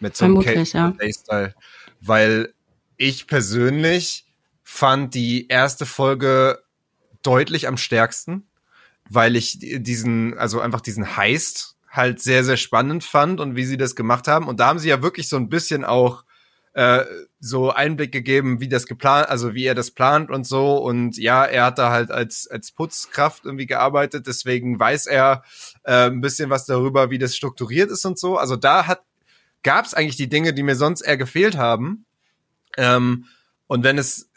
[0.00, 1.54] Mit so einem Play-Style.
[2.00, 2.52] Weil
[2.96, 4.26] ich persönlich
[4.70, 6.62] fand die erste Folge
[7.22, 8.46] deutlich am stärksten,
[9.08, 13.76] weil ich diesen, also einfach diesen Heist halt sehr, sehr spannend fand und wie sie
[13.76, 14.46] das gemacht haben.
[14.46, 16.24] Und da haben sie ja wirklich so ein bisschen auch
[16.74, 17.04] äh,
[17.40, 20.76] so Einblick gegeben, wie das geplant, also wie er das plant und so.
[20.76, 25.42] Und ja, er hat da halt als, als Putzkraft irgendwie gearbeitet, deswegen weiß er
[25.82, 28.38] äh, ein bisschen was darüber, wie das strukturiert ist und so.
[28.38, 29.02] Also da hat
[29.64, 32.06] gab es eigentlich die Dinge, die mir sonst eher gefehlt haben.
[32.76, 33.26] Ähm,
[33.66, 34.29] und wenn es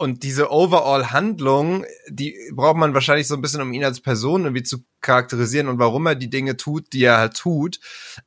[0.00, 4.62] und diese Overall-Handlung, die braucht man wahrscheinlich so ein bisschen, um ihn als Person irgendwie
[4.62, 7.80] zu charakterisieren und warum er die Dinge tut, die er halt tut.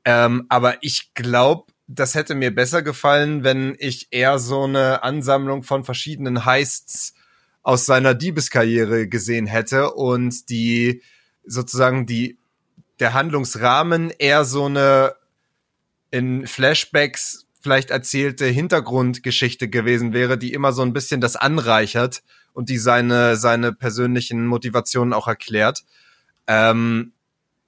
[0.06, 5.64] Ähm, aber ich glaube, das hätte mir besser gefallen, wenn ich eher so eine Ansammlung
[5.64, 7.16] von verschiedenen Heists
[7.64, 11.02] aus seiner Diebeskarriere gesehen hätte und die
[11.44, 12.38] sozusagen die
[13.00, 15.16] der Handlungsrahmen eher so eine
[16.12, 22.22] in Flashbacks vielleicht erzählte Hintergrundgeschichte gewesen wäre, die immer so ein bisschen das anreichert
[22.52, 25.84] und die seine seine persönlichen Motivationen auch erklärt.
[26.46, 27.14] Ähm,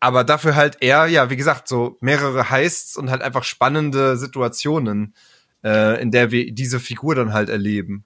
[0.02, 5.16] aber dafür halt eher, ja, wie gesagt, so mehrere Heists und halt einfach spannende Situationen,
[5.64, 8.06] äh, in der wir diese Figur dann halt erleben.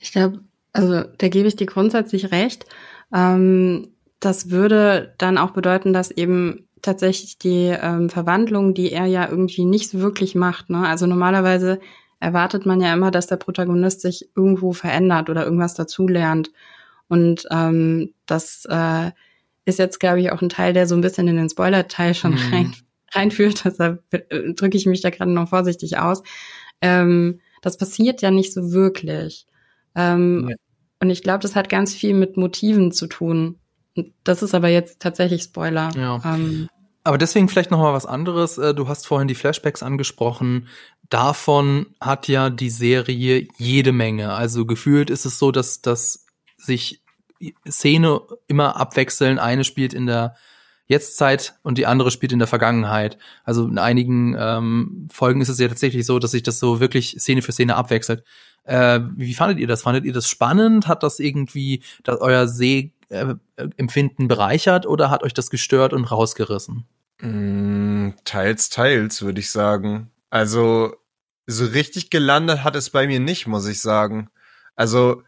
[0.00, 0.40] Ich glaube,
[0.72, 2.66] also da gebe ich dir grundsätzlich recht.
[3.14, 9.28] Ähm, das würde dann auch bedeuten, dass eben tatsächlich die ähm, Verwandlung, die er ja
[9.28, 10.70] irgendwie nicht so wirklich macht.
[10.70, 10.86] Ne?
[10.86, 11.80] Also normalerweise
[12.20, 16.50] erwartet man ja immer, dass der Protagonist sich irgendwo verändert oder irgendwas dazulernt.
[17.08, 19.10] Und ähm, das äh,
[19.64, 22.32] ist jetzt, glaube ich, auch ein Teil, der so ein bisschen in den Spoiler-Teil schon
[22.32, 22.52] mhm.
[22.52, 22.74] rein,
[23.12, 23.64] reinführt.
[23.64, 26.22] Deshalb äh, drücke ich mich da gerade noch vorsichtig aus.
[26.80, 29.46] Ähm, das passiert ja nicht so wirklich.
[29.94, 30.56] Ähm, ja.
[31.00, 33.58] Und ich glaube, das hat ganz viel mit Motiven zu tun.
[34.24, 35.90] Das ist aber jetzt tatsächlich Spoiler.
[35.96, 36.20] Ja.
[36.24, 36.68] Ähm,
[37.06, 38.58] aber deswegen vielleicht noch mal was anderes.
[38.58, 40.66] Äh, du hast vorhin die Flashbacks angesprochen.
[41.08, 44.32] Davon hat ja die Serie jede Menge.
[44.32, 47.04] Also gefühlt ist es so, dass, dass sich
[47.68, 49.38] Szene immer abwechseln.
[49.38, 50.34] Eine spielt in der
[50.88, 53.18] Jetztzeit und die andere spielt in der Vergangenheit.
[53.44, 57.16] Also in einigen ähm, Folgen ist es ja tatsächlich so, dass sich das so wirklich
[57.20, 58.24] Szene für Szene abwechselt.
[58.64, 59.82] Äh, wie fandet ihr das?
[59.82, 60.88] Fandet ihr das spannend?
[60.88, 66.84] Hat das irgendwie das euer Sehempfinden äh, bereichert oder hat euch das gestört und rausgerissen?
[67.20, 70.12] Mm, teils, teils, würde ich sagen.
[70.30, 70.94] Also
[71.46, 74.28] so richtig gelandet hat es bei mir nicht, muss ich sagen.
[74.74, 75.22] Also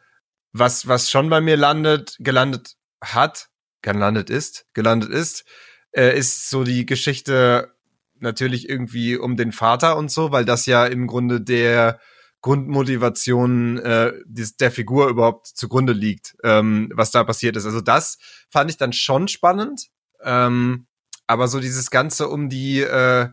[0.52, 3.48] was, was schon bei mir landet, gelandet hat,
[3.82, 5.44] gelandet ist, gelandet ist,
[5.92, 7.74] äh, ist so die Geschichte
[8.20, 12.00] natürlich irgendwie um den Vater und so, weil das ja im Grunde der
[12.40, 17.66] Grundmotivation äh, der Figur überhaupt zugrunde liegt, ähm, was da passiert ist.
[17.66, 18.18] Also das
[18.50, 19.88] fand ich dann schon spannend.
[20.22, 20.87] Ähm,
[21.28, 23.28] aber so dieses Ganze um die äh,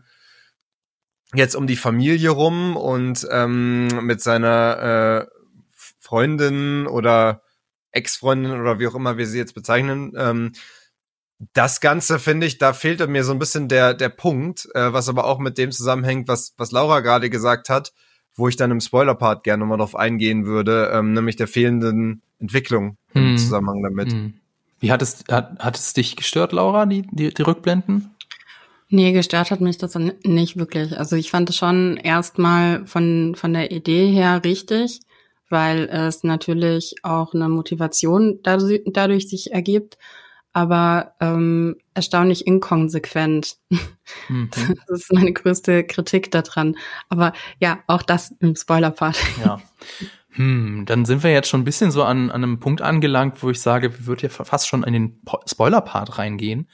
[1.34, 5.36] jetzt um die Familie rum und ähm, mit seiner äh,
[5.98, 7.42] Freundin oder
[7.90, 10.12] Ex-Freundin oder wie auch immer wir sie jetzt bezeichnen.
[10.16, 10.52] Ähm,
[11.52, 15.08] das Ganze finde ich, da fehlte mir so ein bisschen der, der Punkt, äh, was
[15.08, 17.92] aber auch mit dem zusammenhängt, was, was Laura gerade gesagt hat,
[18.34, 22.96] wo ich dann im Spoiler-Part gerne nochmal drauf eingehen würde, ähm, nämlich der fehlenden Entwicklung
[23.12, 23.30] hm.
[23.30, 24.12] im Zusammenhang damit.
[24.12, 24.40] Hm.
[24.80, 28.14] Wie hat es, hat, hat es dich gestört, Laura, die, die, die Rückblenden?
[28.88, 30.96] Nee, gestört hat mich das nicht wirklich.
[30.98, 35.00] Also ich fand es schon erstmal von, von der Idee her richtig
[35.48, 39.98] weil es natürlich auch eine Motivation dadurch, dadurch sich ergibt,
[40.52, 43.56] aber ähm, erstaunlich inkonsequent.
[44.28, 44.50] Mhm.
[44.88, 46.76] Das ist meine größte Kritik daran.
[47.08, 49.18] Aber ja, auch das im Spoiler-Part.
[49.44, 49.60] Ja.
[50.36, 53.50] Hm, dann sind wir jetzt schon ein bisschen so an, an einem Punkt angelangt, wo
[53.50, 56.68] ich sage, wir würden ja fast schon in den Spoiler-Part reingehen.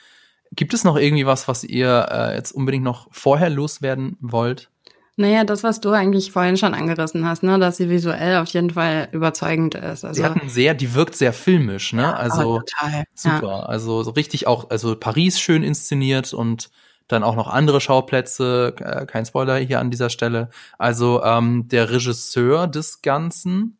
[0.50, 4.68] Gibt es noch irgendwie was, was ihr äh, jetzt unbedingt noch vorher loswerden wollt?
[5.16, 8.70] Naja, das, was du eigentlich vorhin schon angerissen hast, ne, dass sie visuell auf jeden
[8.70, 10.04] Fall überzeugend ist.
[10.04, 12.16] Also, sie hatten sehr, die wirkt sehr filmisch, ne?
[12.16, 13.04] Also total.
[13.14, 13.46] super.
[13.46, 13.60] Ja.
[13.60, 16.70] Also so richtig auch, also Paris schön inszeniert und
[17.12, 20.50] dann auch noch andere Schauplätze, äh, kein Spoiler hier an dieser Stelle.
[20.78, 23.78] Also ähm, der Regisseur des Ganzen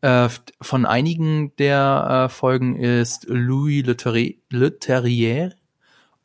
[0.00, 0.28] äh,
[0.60, 3.84] von einigen der äh, Folgen ist Louis
[4.50, 5.52] Leterrier,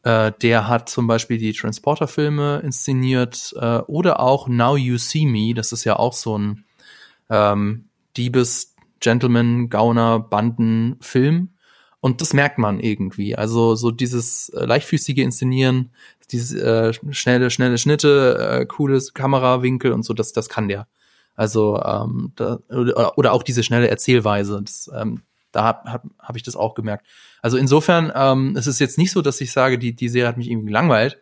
[0.03, 5.53] äh, der hat zum Beispiel die Transporter-Filme inszeniert äh, oder auch Now You See Me.
[5.53, 6.65] Das ist ja auch so ein
[7.29, 7.85] ähm,
[8.17, 11.49] Diebes, Gentleman, Gauner, Banden-Film.
[12.01, 13.35] Und das merkt man irgendwie.
[13.35, 15.91] Also so dieses äh, leichtfüßige Inszenieren,
[16.31, 20.87] dieses äh, schnelle, schnelle Schnitte, äh, cooles Kamerawinkel und so, das, das kann der.
[21.35, 24.61] Also ähm, da, oder, oder auch diese schnelle Erzählweise.
[24.63, 27.05] Das, ähm, da habe hab, hab ich das auch gemerkt.
[27.41, 30.37] Also insofern, ähm, es ist jetzt nicht so, dass ich sage, die, die Serie hat
[30.37, 31.19] mich irgendwie gelangweilt.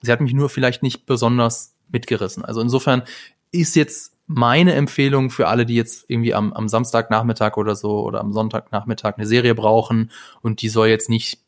[0.00, 2.44] Sie hat mich nur vielleicht nicht besonders mitgerissen.
[2.44, 3.02] Also insofern
[3.50, 8.20] ist jetzt meine Empfehlung für alle, die jetzt irgendwie am, am Samstagnachmittag oder so oder
[8.20, 11.40] am Sonntagnachmittag eine Serie brauchen und die soll jetzt nicht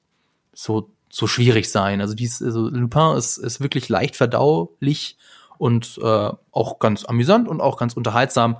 [0.52, 2.00] so so schwierig sein.
[2.00, 5.16] Also dies, also Lupin ist, ist wirklich leicht verdaulich
[5.58, 8.56] und äh, auch ganz amüsant und auch ganz unterhaltsam.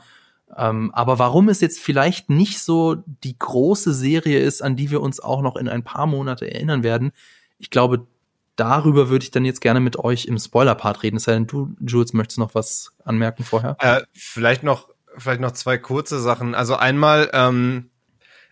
[0.57, 5.01] Ähm, aber warum es jetzt vielleicht nicht so die große Serie ist, an die wir
[5.01, 7.11] uns auch noch in ein paar Monate erinnern werden,
[7.59, 8.07] ich glaube,
[8.57, 11.17] darüber würde ich dann jetzt gerne mit euch im Spoiler-Part reden.
[11.17, 13.77] Es sei denn, du, Jules, möchtest noch was anmerken vorher?
[13.81, 16.55] Äh, vielleicht noch, vielleicht noch zwei kurze Sachen.
[16.55, 17.91] Also einmal, ähm,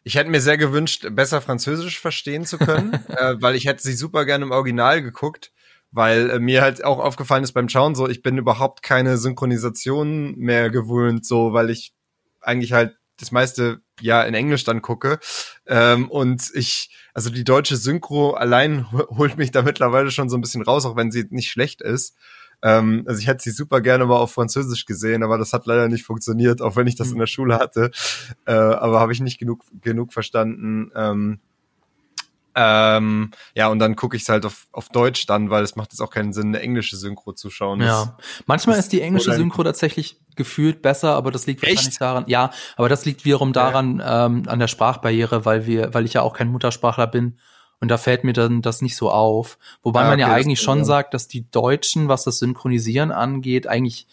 [0.04, 3.94] ich hätte mir sehr gewünscht, besser Französisch verstehen zu können, äh, weil ich hätte sie
[3.94, 5.52] super gerne im Original geguckt,
[5.90, 10.36] weil äh, mir halt auch aufgefallen ist beim Schauen so, ich bin überhaupt keine Synchronisation
[10.36, 11.92] mehr gewöhnt, so, weil ich
[12.40, 15.20] eigentlich halt das meiste ja in Englisch dann gucke.
[15.66, 20.40] Ähm, und ich, also die deutsche Synchro allein holt mich da mittlerweile schon so ein
[20.40, 22.16] bisschen raus, auch wenn sie nicht schlecht ist.
[22.62, 25.88] Ähm, also ich hätte sie super gerne mal auf Französisch gesehen, aber das hat leider
[25.88, 27.14] nicht funktioniert, auch wenn ich das hm.
[27.14, 27.90] in der Schule hatte.
[28.46, 30.90] Äh, aber habe ich nicht genug, genug verstanden.
[30.94, 31.40] Ähm,
[32.54, 35.92] ähm, ja, und dann gucke ich es halt auf, auf Deutsch dann, weil es macht
[35.92, 37.80] jetzt auch keinen Sinn, eine englische Synchro zu schauen.
[37.80, 42.24] Ja, manchmal ist die englische Synchro tatsächlich gefühlt besser, aber das liegt wahrscheinlich daran.
[42.26, 44.26] Ja, aber das liegt wiederum daran ja.
[44.26, 47.38] ähm, an der Sprachbarriere, weil wir, weil ich ja auch kein Muttersprachler bin
[47.82, 49.58] und da fällt mir dann das nicht so auf.
[49.82, 50.84] Wobei ah, man ja eigentlich schon ja.
[50.84, 54.06] sagt, dass die Deutschen, was das Synchronisieren angeht, eigentlich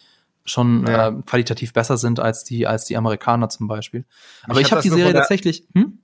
[0.43, 1.10] schon ja.
[1.10, 4.06] äh, qualitativ besser sind als die als die Amerikaner zum Beispiel.
[4.47, 5.67] Aber ich, ich habe die Serie tatsächlich.
[5.75, 5.99] Hm?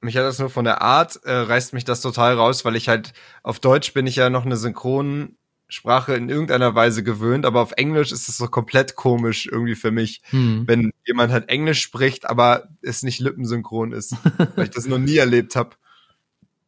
[0.00, 2.88] Mich hat das nur von der Art, äh, reißt mich das total raus, weil ich
[2.88, 7.72] halt auf Deutsch bin ich ja noch eine Synchronsprache in irgendeiner Weise gewöhnt, aber auf
[7.72, 10.64] Englisch ist es so komplett komisch irgendwie für mich, hm.
[10.66, 14.14] wenn jemand halt Englisch spricht, aber es nicht lippensynchron ist,
[14.56, 15.70] weil ich das noch nie erlebt habe.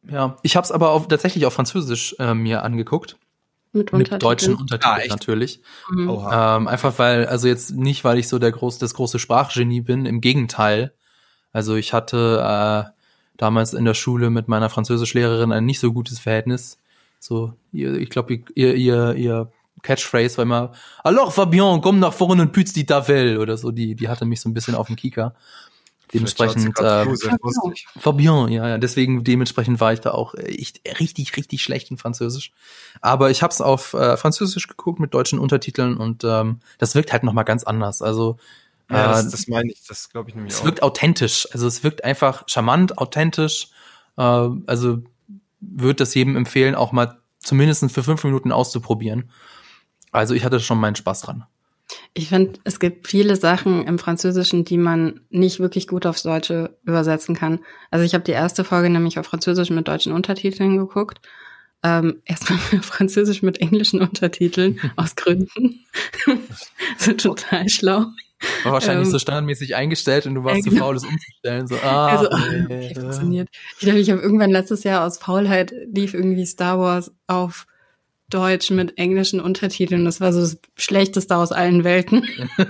[0.09, 3.17] Ja, ich habe es aber auf, tatsächlich auf Französisch äh, mir angeguckt.
[3.73, 5.61] Mit, mit deutschen Untertiteln ah, natürlich.
[5.89, 6.09] Mhm.
[6.09, 10.05] Ähm, einfach weil, also jetzt nicht, weil ich so der groß, das große Sprachgenie bin,
[10.05, 10.93] im Gegenteil.
[11.53, 13.00] Also ich hatte äh,
[13.37, 16.77] damals in der Schule mit meiner Französischlehrerin ein nicht so gutes Verhältnis.
[17.19, 19.51] So, ihr, ich glaube, ihr, ihr, ihr
[19.83, 20.71] Catchphrase war immer,
[21.03, 23.71] alors Fabian, komm nach vorne und pütz die Tafel oder so.
[23.71, 25.35] Die, die hatte mich so ein bisschen auf dem Kieker.
[26.13, 27.05] Dementsprechend, äh,
[27.97, 32.51] Fabian, ja, ja, deswegen dementsprechend war ich da auch echt richtig, richtig schlecht in Französisch.
[32.99, 37.13] Aber ich habe es auf äh, Französisch geguckt mit deutschen Untertiteln und ähm, das wirkt
[37.13, 38.01] halt noch mal ganz anders.
[38.01, 38.37] Also
[38.91, 40.63] ja, das, äh, das meine ich, das glaube ich nämlich es auch.
[40.63, 43.69] Es wirkt authentisch, also es wirkt einfach charmant, authentisch.
[44.17, 44.99] Äh, also
[45.59, 49.29] würde das jedem empfehlen, auch mal zumindest für fünf Minuten auszuprobieren.
[50.11, 51.45] Also ich hatte schon meinen Spaß dran.
[52.13, 56.77] Ich finde, es gibt viele Sachen im Französischen, die man nicht wirklich gut aufs Deutsche
[56.83, 57.59] übersetzen kann.
[57.89, 61.21] Also ich habe die erste Folge nämlich auf Französisch mit deutschen Untertiteln geguckt.
[61.83, 65.85] Ähm, erstmal Französisch mit englischen Untertiteln aus Gründen.
[66.97, 68.05] so total schlau.
[68.63, 70.75] War wahrscheinlich ähm, so standardmäßig eingestellt und du warst genau.
[70.75, 71.67] zu faul, es umzustellen.
[71.67, 73.49] So, ah, also, okay, funktioniert.
[73.77, 77.67] Ich glaube, ich habe irgendwann letztes Jahr aus Faulheit lief irgendwie Star Wars auf
[78.29, 80.05] Deutsch mit englischen Untertiteln.
[80.05, 82.25] Das war so das Schlechteste aus allen Welten.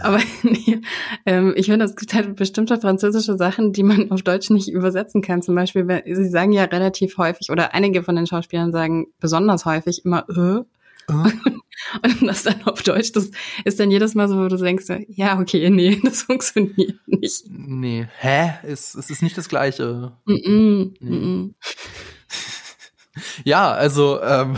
[0.00, 0.80] Aber nee,
[1.26, 5.22] ähm, ich finde, es gibt halt bestimmte französische Sachen, die man auf Deutsch nicht übersetzen
[5.22, 5.42] kann.
[5.42, 10.04] Zum Beispiel, sie sagen ja relativ häufig, oder einige von den Schauspielern sagen besonders häufig
[10.04, 10.62] immer, äh,
[12.02, 13.30] Und das dann auf Deutsch, das
[13.64, 17.44] ist dann jedes Mal so, wo du denkst, ja, okay, nee, das funktioniert nicht.
[17.48, 18.54] Nee, hä?
[18.62, 20.12] Es, es ist nicht das Gleiche.
[20.26, 21.10] Mm -mm, nee.
[21.10, 21.54] mm
[23.44, 24.56] ja, also ähm,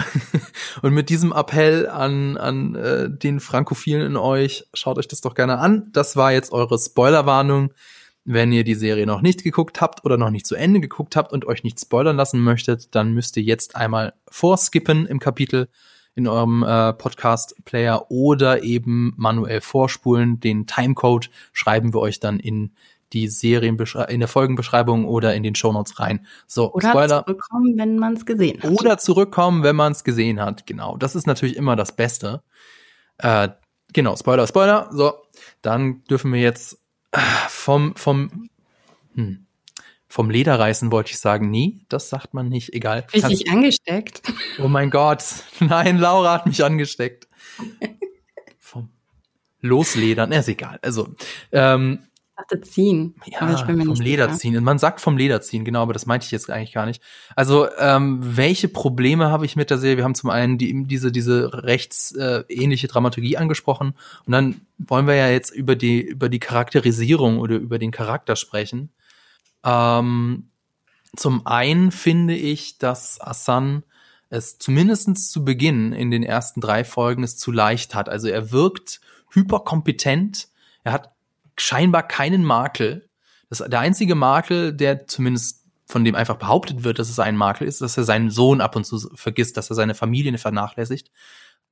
[0.83, 5.35] und mit diesem Appell an an äh, den Frankophilen in euch, schaut euch das doch
[5.35, 5.89] gerne an.
[5.93, 7.73] Das war jetzt eure Spoilerwarnung.
[8.25, 11.33] Wenn ihr die Serie noch nicht geguckt habt oder noch nicht zu Ende geguckt habt
[11.33, 15.69] und euch nicht spoilern lassen möchtet, dann müsst ihr jetzt einmal vorskippen im Kapitel
[16.21, 20.41] in eurem äh, Podcast-Player oder eben manuell vorspulen.
[20.41, 22.73] Den Timecode schreiben wir euch dann in
[23.13, 26.27] die Serienbeschreibung, in der Folgenbeschreibung oder in den Shownotes rein.
[26.47, 27.25] So, oder Spoiler.
[27.25, 28.71] zurückkommen, wenn man es gesehen hat.
[28.71, 30.67] Oder zurückkommen, wenn man es gesehen hat.
[30.67, 32.43] Genau, das ist natürlich immer das Beste.
[33.19, 33.49] Äh,
[33.93, 34.89] genau, Spoiler, Spoiler.
[34.93, 35.15] So,
[35.63, 36.79] dann dürfen wir jetzt
[37.13, 38.49] äh, vom vom
[39.15, 39.47] hm,
[40.11, 43.07] vom Leder reißen wollte ich sagen, nee, das sagt man nicht, egal.
[43.15, 44.23] Richtig angesteckt.
[44.59, 45.23] Oh mein Gott,
[45.61, 47.29] nein, Laura hat mich angesteckt.
[48.59, 48.91] vom
[49.61, 50.81] Losledern, ist egal.
[50.83, 51.15] Also,
[51.53, 52.01] ähm,
[52.37, 53.15] dachte ziehen.
[53.27, 54.63] Ja, vom Leder ziehen.
[54.65, 57.01] Man sagt vom Leder ziehen, genau, aber das meinte ich jetzt eigentlich gar nicht.
[57.37, 59.99] Also, ähm, welche Probleme habe ich mit der Serie?
[59.99, 63.95] Wir haben zum einen die, diese, diese rechtsähnliche äh, Dramaturgie angesprochen
[64.27, 68.35] und dann wollen wir ja jetzt über die, über die Charakterisierung oder über den Charakter
[68.35, 68.91] sprechen.
[69.65, 70.51] Ähm,
[71.17, 73.83] zum einen finde ich, dass Asan
[74.29, 78.09] es zumindestens zu Beginn in den ersten drei Folgen es zu leicht hat.
[78.09, 79.01] Also er wirkt
[79.33, 80.49] hyperkompetent,
[80.85, 81.13] er hat
[81.57, 83.09] scheinbar keinen Makel.
[83.49, 87.67] Das, der einzige Makel, der zumindest von dem einfach behauptet wird, dass es ein Makel
[87.67, 91.11] ist, dass er seinen Sohn ab und zu vergisst, dass er seine Familie vernachlässigt.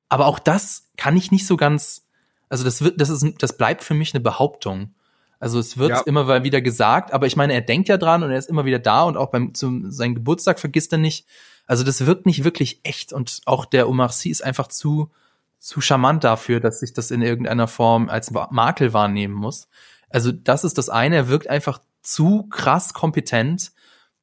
[0.08, 2.06] Aber auch das kann ich nicht so ganz,
[2.48, 4.94] also das wird, das ist, das bleibt für mich eine Behauptung.
[5.40, 6.00] Also es wird ja.
[6.00, 8.78] immer wieder gesagt, aber ich meine, er denkt ja dran und er ist immer wieder
[8.78, 11.26] da und auch beim zum seinen Geburtstag vergisst er nicht.
[11.66, 15.10] Also das wirkt nicht wirklich echt und auch der Omar Sy ist einfach zu
[15.58, 19.68] zu charmant dafür, dass ich das in irgendeiner Form als Makel wahrnehmen muss.
[20.08, 23.72] Also das ist das eine, er wirkt einfach zu krass kompetent,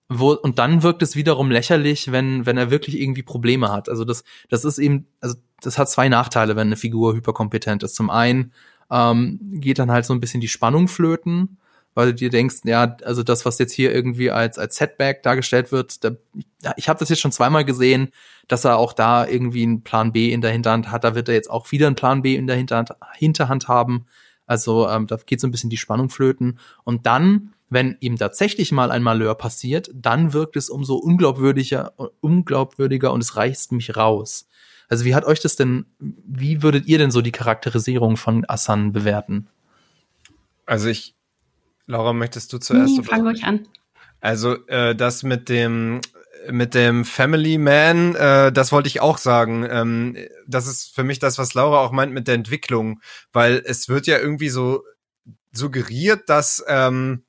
[0.07, 3.89] wo, und dann wirkt es wiederum lächerlich, wenn, wenn er wirklich irgendwie Probleme hat.
[3.89, 7.95] Also das, das ist eben, also das hat zwei Nachteile, wenn eine Figur hyperkompetent ist.
[7.95, 8.53] Zum einen
[8.91, 11.57] ähm, geht dann halt so ein bisschen die Spannung flöten,
[11.93, 15.71] weil du dir denkst, ja, also das, was jetzt hier irgendwie als, als Setback dargestellt
[15.71, 16.11] wird, da,
[16.75, 18.09] ich habe das jetzt schon zweimal gesehen,
[18.47, 21.03] dass er auch da irgendwie einen Plan B in der Hinterhand hat.
[21.03, 24.05] Da wird er jetzt auch wieder einen Plan B in der Hinterhand, Hinterhand haben.
[24.45, 26.59] Also ähm, da geht so ein bisschen die Spannung flöten.
[26.83, 33.11] Und dann, wenn ihm tatsächlich mal ein Malheur passiert, dann wirkt es umso unglaubwürdiger, unglaubwürdiger
[33.13, 34.47] und es reißt mich raus.
[34.87, 38.91] Also wie hat euch das denn, wie würdet ihr denn so die Charakterisierung von Asan
[38.91, 39.47] bewerten?
[40.65, 41.15] Also ich
[41.87, 42.97] Laura, möchtest du zuerst?
[42.97, 43.67] Nee, fang ruhig an.
[44.21, 46.01] Also äh, das mit dem
[46.49, 49.67] mit dem Family Man, äh, das wollte ich auch sagen.
[49.69, 50.17] Ähm,
[50.47, 53.01] das ist für mich das, was Laura auch meint mit der Entwicklung,
[53.33, 54.83] weil es wird ja irgendwie so
[55.51, 57.23] suggeriert, dass ähm,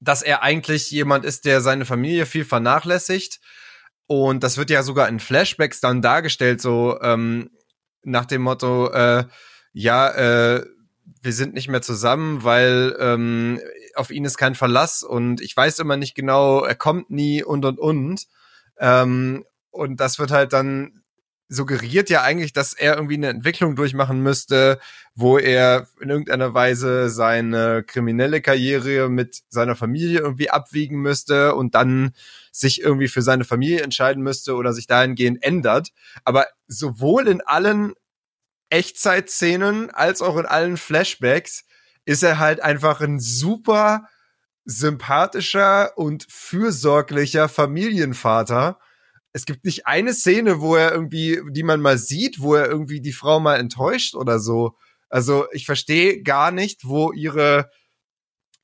[0.00, 3.40] dass er eigentlich jemand ist, der seine Familie viel vernachlässigt.
[4.10, 7.52] Und das wird ja sogar in Flashbacks dann dargestellt, so ähm,
[8.02, 9.26] nach dem Motto, äh,
[9.72, 10.66] ja, äh,
[11.22, 13.60] wir sind nicht mehr zusammen, weil ähm,
[13.94, 17.64] auf ihn ist kein Verlass und ich weiß immer nicht genau, er kommt nie und
[17.64, 18.26] und und.
[18.80, 21.04] Ähm, und das wird halt dann
[21.48, 24.80] suggeriert ja eigentlich, dass er irgendwie eine Entwicklung durchmachen müsste,
[25.14, 31.76] wo er in irgendeiner Weise seine kriminelle Karriere mit seiner Familie irgendwie abwiegen müsste und
[31.76, 32.12] dann
[32.50, 35.90] sich irgendwie für seine Familie entscheiden müsste oder sich dahingehend ändert.
[36.24, 37.94] Aber sowohl in allen
[38.70, 41.64] Echtzeitszenen als auch in allen Flashbacks
[42.04, 44.08] ist er halt einfach ein super
[44.64, 48.78] sympathischer und fürsorglicher Familienvater.
[49.32, 53.00] Es gibt nicht eine Szene, wo er irgendwie, die man mal sieht, wo er irgendwie
[53.00, 54.76] die Frau mal enttäuscht oder so.
[55.08, 57.70] Also ich verstehe gar nicht, wo ihre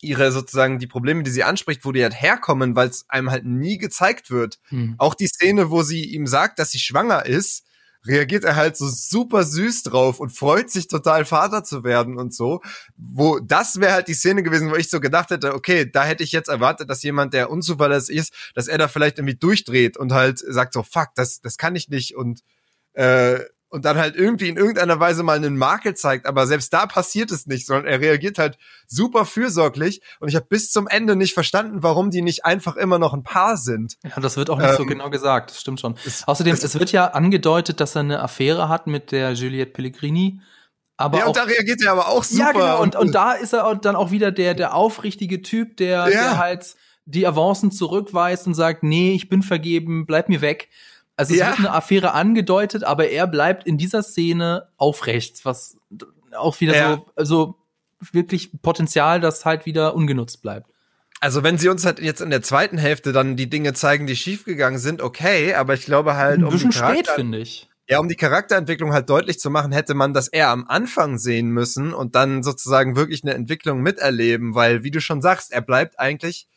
[0.00, 3.44] ihre sozusagen die Probleme, die sie anspricht, wo die halt herkommen, weil es einem halt
[3.44, 4.58] nie gezeigt wird.
[4.68, 4.94] Hm.
[4.98, 7.64] Auch die Szene, wo sie ihm sagt, dass sie schwanger ist,
[8.06, 12.34] reagiert er halt so super süß drauf und freut sich total Vater zu werden und
[12.34, 12.60] so.
[12.96, 16.22] Wo das wäre halt die Szene gewesen, wo ich so gedacht hätte, okay, da hätte
[16.22, 20.12] ich jetzt erwartet, dass jemand, der unzuverlässig ist, dass er da vielleicht irgendwie durchdreht und
[20.12, 22.42] halt sagt so, fuck, das, das kann ich nicht und
[22.92, 26.86] äh, und dann halt irgendwie in irgendeiner Weise mal einen Makel zeigt, aber selbst da
[26.86, 31.16] passiert es nicht, sondern er reagiert halt super fürsorglich und ich habe bis zum Ende
[31.16, 33.96] nicht verstanden, warum die nicht einfach immer noch ein Paar sind.
[34.04, 35.96] Ja, das wird auch nicht ähm, so genau gesagt, das stimmt schon.
[36.04, 39.72] Es, Außerdem, es, es wird ja angedeutet, dass er eine Affäre hat mit der Juliette
[39.72, 40.40] Pellegrini.
[40.96, 42.44] Aber ja, auch, und da reagiert er aber auch super.
[42.44, 46.08] Ja, genau, und, und da ist er dann auch wieder der, der aufrichtige Typ, der,
[46.08, 46.08] ja.
[46.08, 50.68] der halt die Avancen zurückweist und sagt, nee, ich bin vergeben, bleib mir weg.
[51.16, 51.48] Also es ja.
[51.48, 55.78] wird eine Affäre angedeutet, aber er bleibt in dieser Szene aufrecht, was
[56.36, 56.94] auch wieder ja.
[56.94, 57.54] so, also
[58.12, 60.70] wirklich Potenzial, das halt wieder ungenutzt bleibt.
[61.20, 64.16] Also wenn sie uns halt jetzt in der zweiten Hälfte dann die Dinge zeigen, die
[64.16, 67.70] schiefgegangen sind, okay, aber ich glaube halt ein bisschen um spät finde ich.
[67.88, 71.48] Ja, um die Charakterentwicklung halt deutlich zu machen, hätte man das eher am Anfang sehen
[71.50, 75.98] müssen und dann sozusagen wirklich eine Entwicklung miterleben, weil wie du schon sagst, er bleibt
[75.98, 76.48] eigentlich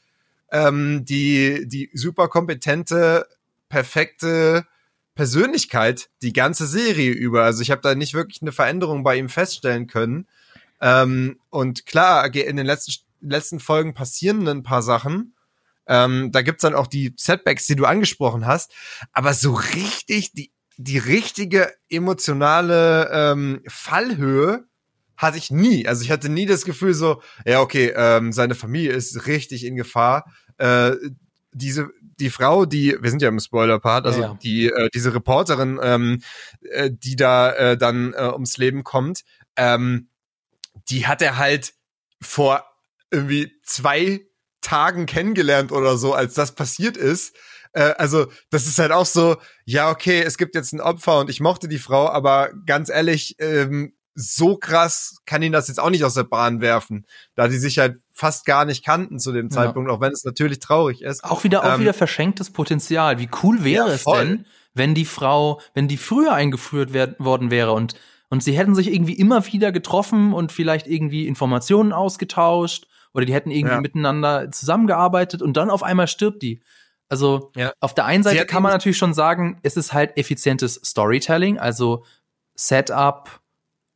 [0.51, 3.27] ähm, die die super kompetente
[3.69, 4.65] perfekte
[5.15, 7.43] Persönlichkeit die ganze Serie über.
[7.43, 10.27] Also ich habe da nicht wirklich eine Veränderung bei ihm feststellen können.
[10.81, 15.35] Ähm, und klar, in den letzten, letzten Folgen passieren ein paar Sachen.
[15.87, 18.71] Ähm, da gibt's dann auch die Setbacks, die du angesprochen hast.
[19.11, 24.65] Aber so richtig, die, die richtige emotionale ähm, Fallhöhe
[25.17, 25.85] hatte ich nie.
[25.85, 29.75] Also ich hatte nie das Gefühl so, ja, okay, ähm, seine Familie ist richtig in
[29.75, 30.31] Gefahr.
[30.57, 30.91] Äh,
[31.51, 31.89] diese
[32.19, 34.39] die Frau, die wir sind ja im Spoiler-Part, also ja, ja.
[34.41, 36.21] die äh, diese Reporterin, ähm,
[36.61, 39.23] äh, die da äh, dann äh, ums Leben kommt,
[39.55, 40.09] ähm,
[40.89, 41.73] die hat er halt
[42.21, 42.63] vor
[43.11, 44.21] irgendwie zwei
[44.61, 47.35] Tagen kennengelernt oder so, als das passiert ist.
[47.73, 51.29] Äh, also, das ist halt auch so, ja, okay, es gibt jetzt ein Opfer und
[51.29, 55.89] ich mochte die Frau, aber ganz ehrlich, ähm, so krass kann ihn das jetzt auch
[55.89, 57.05] nicht aus der Bahn werfen,
[57.35, 59.95] da die sich halt fast gar nicht kannten zu dem Zeitpunkt, ja.
[59.95, 61.23] auch wenn es natürlich traurig ist.
[61.23, 63.17] Auch wieder, auch ähm, wieder verschenktes Potenzial.
[63.19, 67.49] Wie cool wäre ja, es denn, wenn die Frau, wenn die früher eingeführt werden, worden
[67.49, 67.95] wäre und
[68.31, 73.33] und sie hätten sich irgendwie immer wieder getroffen und vielleicht irgendwie Informationen ausgetauscht oder die
[73.33, 73.81] hätten irgendwie ja.
[73.81, 76.61] miteinander zusammengearbeitet und dann auf einmal stirbt die.
[77.07, 81.57] Also auf der einen Seite kann man natürlich schon sagen, es ist halt effizientes Storytelling,
[81.57, 82.05] also
[82.53, 83.41] Setup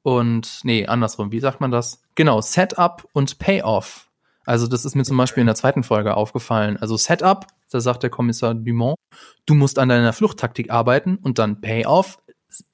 [0.03, 2.01] und nee, andersrum, wie sagt man das?
[2.15, 4.09] Genau, Setup und Payoff.
[4.45, 6.77] Also das ist mir zum Beispiel in der zweiten Folge aufgefallen.
[6.77, 8.97] Also Setup, da sagt der Kommissar Dumont,
[9.45, 12.19] du musst an deiner Fluchttaktik arbeiten und dann Payoff,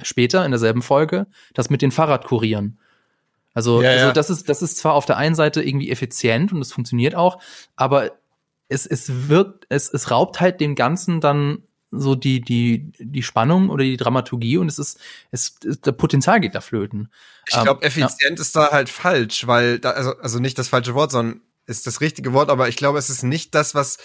[0.01, 2.79] später in derselben Folge, das mit den Fahrradkurieren.
[3.53, 6.61] Also, ja, also das ist, das ist zwar auf der einen Seite irgendwie effizient und
[6.61, 7.41] es funktioniert auch,
[7.75, 8.11] aber
[8.67, 13.69] es, es wirkt, es, es raubt halt dem Ganzen dann so die, die, die Spannung
[13.69, 14.99] oder die Dramaturgie und es ist,
[15.31, 17.11] es, der Potenzial geht da flöten.
[17.47, 18.41] Ich glaube, ähm, effizient ja.
[18.41, 22.01] ist da halt falsch, weil da, also, also nicht das falsche Wort, sondern ist das
[22.01, 23.97] richtige Wort, aber ich glaube, es ist nicht das, was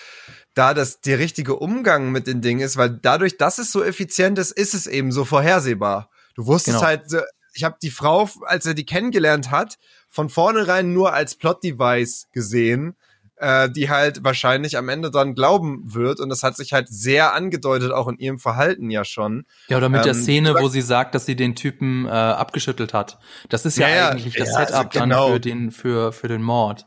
[0.54, 4.38] da das der richtige Umgang mit den Dingen ist, weil dadurch, dass es so effizient
[4.38, 6.10] ist, ist es eben so vorhersehbar.
[6.34, 6.86] Du wusstest genau.
[6.86, 7.04] halt,
[7.54, 9.78] ich habe die Frau, als er die kennengelernt hat,
[10.10, 12.96] von vornherein nur als Plot-Device gesehen,
[13.44, 16.18] äh, die halt wahrscheinlich am Ende dann glauben wird.
[16.18, 19.44] Und das hat sich halt sehr angedeutet, auch in ihrem Verhalten ja schon.
[19.68, 22.94] Ja, oder mit ähm, der Szene, wo sie sagt, dass sie den Typen äh, abgeschüttelt
[22.94, 23.18] hat.
[23.50, 25.28] Das ist ja, ja eigentlich das ja, Setup also genau.
[25.28, 26.86] dann für den, für, für den Mord.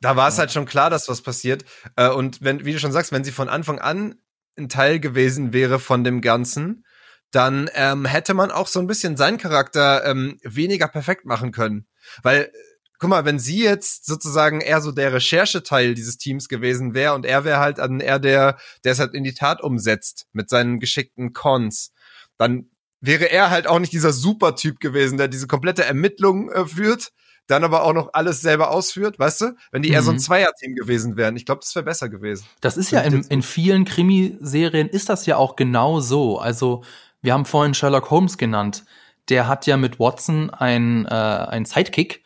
[0.00, 0.40] Da war es ja.
[0.40, 1.64] halt schon klar, dass was passiert.
[1.96, 4.14] Äh, und wenn, wie du schon sagst, wenn sie von Anfang an
[4.56, 6.84] ein Teil gewesen wäre von dem Ganzen,
[7.30, 11.86] dann ähm, hätte man auch so ein bisschen seinen Charakter ähm, weniger perfekt machen können.
[12.22, 12.50] Weil,
[12.98, 17.24] guck mal, wenn sie jetzt sozusagen eher so der Rechercheteil dieses Teams gewesen wäre und
[17.24, 20.80] er wäre halt an er der, der es halt in die Tat umsetzt mit seinen
[20.80, 21.92] geschickten Cons,
[22.36, 22.70] dann
[23.00, 27.12] wäre er halt auch nicht dieser Supertyp gewesen, der diese komplette Ermittlung äh, führt,
[27.46, 29.56] dann aber auch noch alles selber ausführt, weißt du?
[29.70, 30.20] Wenn die eher so ein mhm.
[30.20, 31.36] Zweierteam gewesen wären.
[31.36, 32.44] Ich glaube, das wäre besser gewesen.
[32.60, 36.38] Das ist ja in, in vielen Krimiserien ist das ja auch genau so.
[36.38, 36.82] Also,
[37.22, 38.84] wir haben vorhin Sherlock Holmes genannt.
[39.30, 42.22] Der hat ja mit Watson ein, äh, ein Sidekick.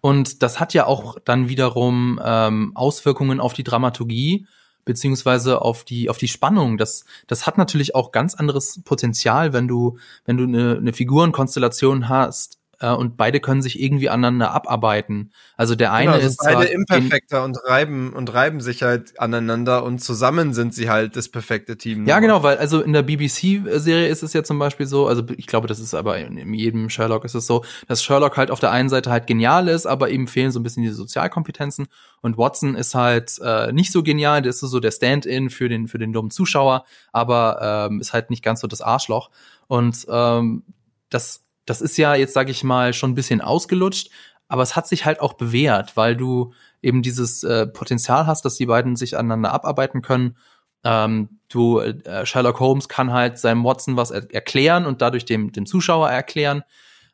[0.00, 4.46] Und das hat ja auch dann wiederum ähm, Auswirkungen auf die Dramaturgie
[4.84, 6.78] beziehungsweise auf die auf die Spannung.
[6.78, 12.08] Das das hat natürlich auch ganz anderes Potenzial, wenn du wenn du eine, eine Figurenkonstellation
[12.08, 15.30] hast, äh, und beide können sich irgendwie aneinander abarbeiten.
[15.56, 20.02] Also der eine genau, ist beide imperfekter und reiben und reiben sich halt aneinander und
[20.02, 22.06] zusammen sind sie halt das perfekte Team.
[22.06, 25.46] Ja, genau, weil also in der BBC-Serie ist es ja zum Beispiel so, also ich
[25.46, 28.60] glaube, das ist aber in, in jedem Sherlock ist es so, dass Sherlock halt auf
[28.60, 31.86] der einen Seite halt genial ist, aber eben fehlen so ein bisschen die Sozialkompetenzen
[32.22, 35.86] und Watson ist halt äh, nicht so genial, der ist so der Stand-in für den
[35.86, 39.30] für den dummen Zuschauer, aber ähm, ist halt nicht ganz so das Arschloch
[39.68, 40.62] und ähm,
[41.10, 44.10] das das ist ja jetzt, sage ich mal, schon ein bisschen ausgelutscht,
[44.48, 46.52] aber es hat sich halt auch bewährt, weil du
[46.82, 50.36] eben dieses äh, Potenzial hast, dass die beiden sich aneinander abarbeiten können.
[50.82, 55.52] Ähm, du, äh, Sherlock Holmes kann halt seinem Watson was er erklären und dadurch dem,
[55.52, 56.64] dem Zuschauer erklären.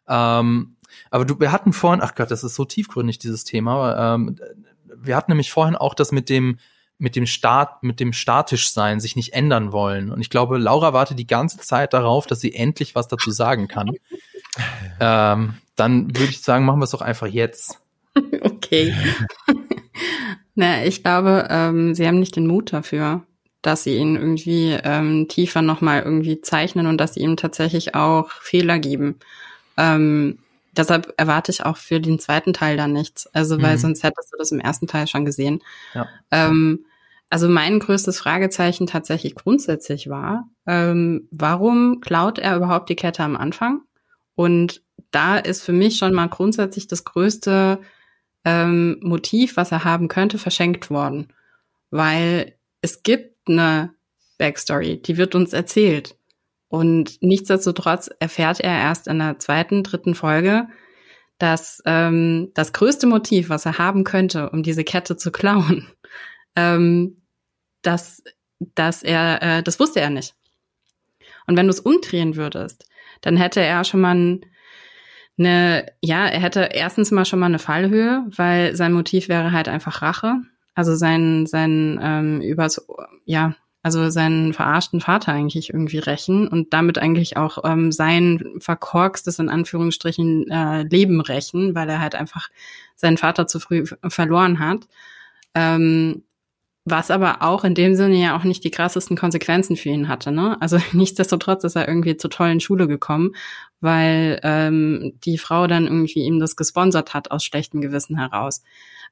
[0.08, 0.76] Ähm,
[1.10, 4.14] aber du, wir hatten vorhin, ach Gott, das ist so tiefgründig, dieses Thema.
[4.14, 4.38] Ähm,
[4.96, 6.56] wir hatten nämlich vorhin auch das mit dem,
[6.96, 10.10] mit dem Start, mit dem statisch sein, sich nicht ändern wollen.
[10.10, 13.68] Und ich glaube, Laura wartet die ganze Zeit darauf, dass sie endlich was dazu sagen
[13.68, 13.90] kann.
[15.00, 17.80] Ähm, dann würde ich sagen, machen wir es doch einfach jetzt.
[18.40, 18.94] Okay.
[20.54, 23.22] Na, ich glaube, ähm, sie haben nicht den Mut dafür,
[23.60, 28.30] dass sie ihn irgendwie ähm, tiefer nochmal irgendwie zeichnen und dass sie ihm tatsächlich auch
[28.30, 29.18] Fehler geben.
[29.76, 30.38] Ähm,
[30.72, 33.26] deshalb erwarte ich auch für den zweiten Teil dann nichts.
[33.34, 33.80] Also, weil mhm.
[33.80, 35.62] sonst hättest du das im ersten Teil schon gesehen.
[35.92, 36.08] Ja.
[36.30, 36.86] Ähm,
[37.28, 43.36] also mein größtes Fragezeichen tatsächlich grundsätzlich war, ähm, warum klaut er überhaupt die Kette am
[43.36, 43.82] Anfang?
[44.36, 47.80] Und da ist für mich schon mal grundsätzlich das größte
[48.44, 51.32] ähm, Motiv, was er haben könnte, verschenkt worden.
[51.90, 53.94] Weil es gibt eine
[54.38, 56.16] Backstory, die wird uns erzählt.
[56.68, 60.68] Und nichtsdestotrotz erfährt er erst in der zweiten, dritten Folge,
[61.38, 65.90] dass ähm, das größte Motiv, was er haben könnte, um diese Kette zu klauen,
[66.56, 67.22] ähm,
[67.82, 68.22] dass,
[68.58, 70.34] dass er, äh, das wusste er nicht.
[71.46, 72.86] Und wenn du es umdrehen würdest,
[73.20, 74.40] dann hätte er schon mal
[75.38, 79.68] eine, ja, er hätte erstens mal schon mal eine Fallhöhe, weil sein Motiv wäre halt
[79.68, 80.36] einfach Rache.
[80.74, 82.86] Also sein, sein ähm, übers,
[83.24, 89.38] ja, also seinen verarschten Vater eigentlich irgendwie rächen und damit eigentlich auch ähm, sein verkorkstes,
[89.38, 92.48] in Anführungsstrichen, äh, Leben rächen, weil er halt einfach
[92.96, 94.88] seinen Vater zu früh verloren hat.
[95.54, 96.24] Ähm,
[96.88, 100.30] was aber auch in dem Sinne ja auch nicht die krassesten Konsequenzen für ihn hatte.
[100.30, 100.56] Ne?
[100.62, 103.32] Also nichtsdestotrotz ist er irgendwie zur tollen Schule gekommen,
[103.80, 108.62] weil ähm, die Frau dann irgendwie ihm das gesponsert hat aus schlechtem Gewissen heraus.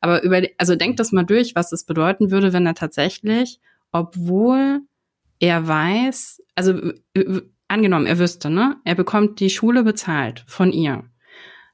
[0.01, 3.59] Aber über, also denkt das mal durch, was es bedeuten würde, wenn er tatsächlich,
[3.91, 4.81] obwohl
[5.41, 6.93] er weiß, also
[7.67, 11.05] angenommen, er wüsste, ne, er bekommt die Schule bezahlt von ihr.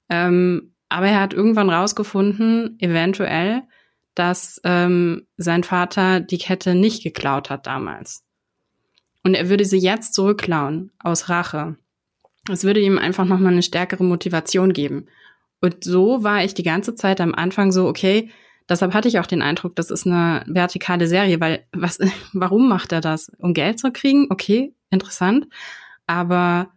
[0.09, 3.65] Ähm, aber er hat irgendwann rausgefunden, eventuell,
[4.15, 8.25] dass ähm, sein Vater die Kette nicht geklaut hat damals.
[9.23, 11.77] Und er würde sie jetzt zurückklauen aus Rache.
[12.51, 15.07] Es würde ihm einfach nochmal eine stärkere Motivation geben.
[15.61, 18.31] Und so war ich die ganze Zeit am Anfang so, okay,
[18.69, 21.99] deshalb hatte ich auch den Eindruck, das ist eine vertikale Serie, weil was,
[22.33, 23.31] warum macht er das?
[23.39, 24.29] Um Geld zu kriegen?
[24.31, 25.47] Okay, interessant.
[26.07, 26.71] Aber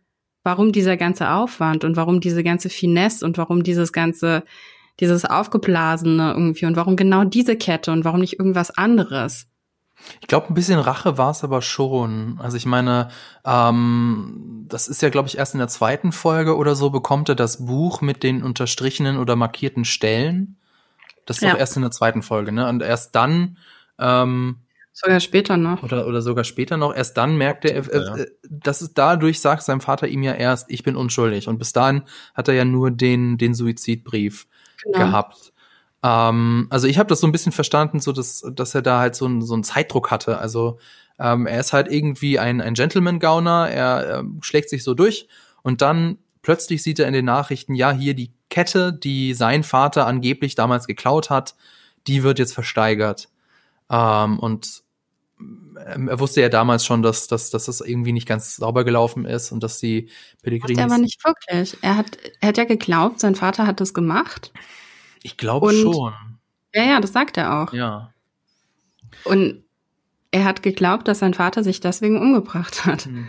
[0.43, 4.43] warum dieser ganze Aufwand und warum diese ganze Finesse und warum dieses ganze,
[4.99, 9.47] dieses Aufgeblasene irgendwie und warum genau diese Kette und warum nicht irgendwas anderes?
[10.21, 12.37] Ich glaube, ein bisschen Rache war es aber schon.
[12.41, 13.09] Also ich meine,
[13.45, 17.35] ähm, das ist ja, glaube ich, erst in der zweiten Folge oder so bekommt er
[17.35, 20.57] das Buch mit den unterstrichenen oder markierten Stellen.
[21.25, 21.51] Das ist ja.
[21.51, 22.67] doch erst in der zweiten Folge, ne?
[22.67, 23.57] Und erst dann
[23.97, 24.57] ähm,
[24.95, 25.81] Sogar später noch.
[25.81, 26.95] Oder, oder sogar später noch.
[26.95, 30.69] Erst dann merkt er, äh, äh, dass es dadurch sagt sein Vater ihm ja erst,
[30.69, 31.47] ich bin unschuldig.
[31.47, 32.03] Und bis dahin
[32.35, 34.45] hat er ja nur den, den Suizidbrief
[34.83, 34.99] genau.
[34.99, 35.53] gehabt.
[36.03, 39.15] Ähm, also ich habe das so ein bisschen verstanden, so dass, dass er da halt
[39.15, 40.37] so, ein, so einen Zeitdruck hatte.
[40.37, 40.79] Also
[41.19, 45.27] ähm, er ist halt irgendwie ein, ein Gentleman-Gauner, er ähm, schlägt sich so durch
[45.61, 50.05] und dann plötzlich sieht er in den Nachrichten, ja, hier die Kette, die sein Vater
[50.05, 51.55] angeblich damals geklaut hat,
[52.05, 53.29] die wird jetzt versteigert.
[53.89, 54.82] Ähm, und
[55.75, 59.51] er wusste ja damals schon, dass, dass, dass das irgendwie nicht ganz sauber gelaufen ist
[59.51, 60.09] und dass die
[60.43, 61.77] er aber nicht wirklich.
[61.81, 64.51] Er hat, er hat ja geglaubt, sein Vater hat das gemacht.
[65.23, 66.13] Ich glaube schon.
[66.73, 67.73] Ja, ja, das sagt er auch.
[67.73, 68.13] Ja.
[69.25, 69.63] Und
[70.31, 73.05] er hat geglaubt, dass sein Vater sich deswegen umgebracht hat.
[73.05, 73.27] Mhm.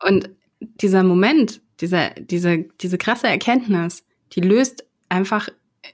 [0.00, 0.30] Und
[0.60, 5.48] dieser Moment, dieser, diese, diese krasse Erkenntnis, die löst einfach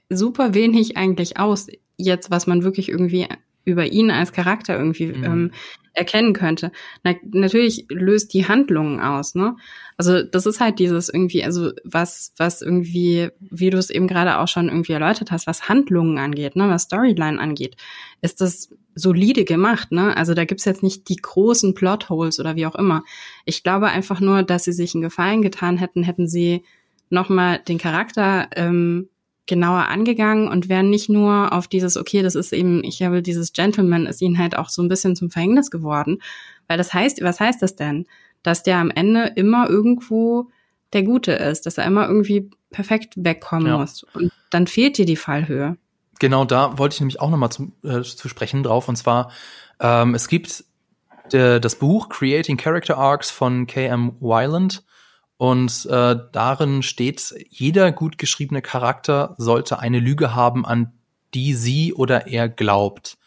[0.09, 3.27] super wenig eigentlich aus, jetzt, was man wirklich irgendwie
[3.65, 5.23] über ihn als Charakter irgendwie mhm.
[5.23, 5.51] ähm,
[5.93, 6.71] erkennen könnte.
[7.03, 9.57] Na, natürlich löst die Handlungen aus, ne?
[9.97, 14.39] Also das ist halt dieses irgendwie, also was, was irgendwie, wie du es eben gerade
[14.39, 17.75] auch schon irgendwie erläutert hast, was Handlungen angeht, ne, was Storyline angeht,
[18.21, 20.15] ist das solide gemacht, ne?
[20.15, 23.03] Also da gibt's jetzt nicht die großen Plotholes oder wie auch immer.
[23.45, 26.63] Ich glaube einfach nur, dass sie sich einen Gefallen getan hätten, hätten sie
[27.09, 29.09] nochmal den Charakter ähm,
[29.47, 33.53] genauer angegangen und wären nicht nur auf dieses, okay, das ist eben, ich habe dieses
[33.53, 36.21] Gentleman, ist ihnen halt auch so ein bisschen zum Verhängnis geworden.
[36.67, 38.05] Weil das heißt, was heißt das denn?
[38.43, 40.49] Dass der am Ende immer irgendwo
[40.93, 43.77] der Gute ist, dass er immer irgendwie perfekt wegkommen ja.
[43.77, 44.03] muss.
[44.13, 45.77] Und dann fehlt dir die Fallhöhe.
[46.19, 48.87] Genau, da wollte ich nämlich auch nochmal zu, äh, zu sprechen drauf.
[48.87, 49.31] Und zwar,
[49.79, 50.63] ähm, es gibt
[51.31, 54.15] der, das Buch Creating Character Arcs von K.M.
[54.19, 54.83] Wyland.
[55.41, 60.93] Und äh, darin steht, jeder gut geschriebene Charakter sollte eine Lüge haben, an
[61.33, 63.17] die sie oder er glaubt.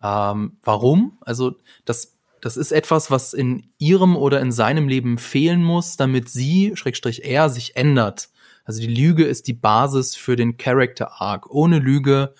[0.00, 1.18] Ähm, warum?
[1.22, 6.28] Also das, das ist etwas, was in ihrem oder in seinem Leben fehlen muss, damit
[6.28, 8.28] sie, Schrägstrich er, sich ändert.
[8.64, 11.50] Also die Lüge ist die Basis für den Character Arc.
[11.50, 12.32] Ohne Lüge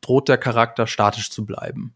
[0.00, 1.94] droht der Charakter statisch zu bleiben.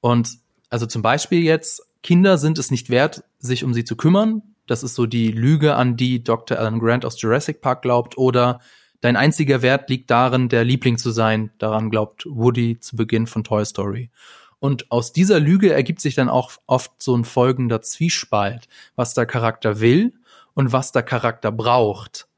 [0.00, 0.30] Und
[0.68, 4.82] also zum Beispiel jetzt, Kinder sind es nicht wert, sich um sie zu kümmern, das
[4.82, 6.58] ist so die Lüge, an die Dr.
[6.58, 8.16] Alan Grant aus Jurassic Park glaubt.
[8.16, 8.60] Oder
[9.00, 11.50] dein einziger Wert liegt darin, der Liebling zu sein.
[11.58, 14.10] Daran glaubt Woody zu Beginn von Toy Story.
[14.58, 19.26] Und aus dieser Lüge ergibt sich dann auch oft so ein folgender Zwiespalt, was der
[19.26, 20.14] Charakter will
[20.54, 22.28] und was der Charakter braucht.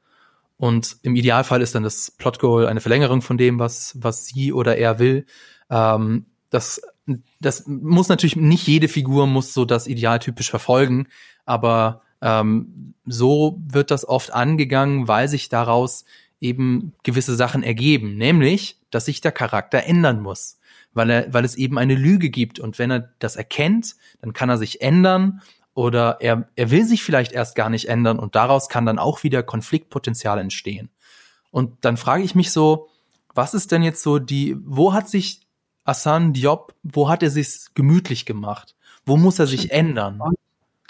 [0.57, 4.51] Und im Idealfall ist dann das Plot Goal eine Verlängerung von dem, was, was sie
[4.51, 5.25] oder er will.
[5.69, 6.81] Ähm, das,
[7.39, 11.07] das muss natürlich nicht jede Figur muss so das idealtypisch verfolgen,
[11.45, 16.05] aber ähm, so wird das oft angegangen, weil sich daraus
[16.39, 20.59] eben gewisse Sachen ergeben, nämlich, dass sich der Charakter ändern muss,
[20.93, 24.49] weil er, weil es eben eine Lüge gibt und wenn er das erkennt, dann kann
[24.49, 25.41] er sich ändern
[25.73, 29.23] oder er, er will sich vielleicht erst gar nicht ändern und daraus kann dann auch
[29.23, 30.89] wieder Konfliktpotenzial entstehen.
[31.51, 32.89] Und dann frage ich mich so,
[33.33, 35.41] was ist denn jetzt so die, wo hat sich
[35.85, 38.75] Hassan Diop, wo hat er sich gemütlich gemacht?
[39.05, 40.21] Wo muss er sich ändern?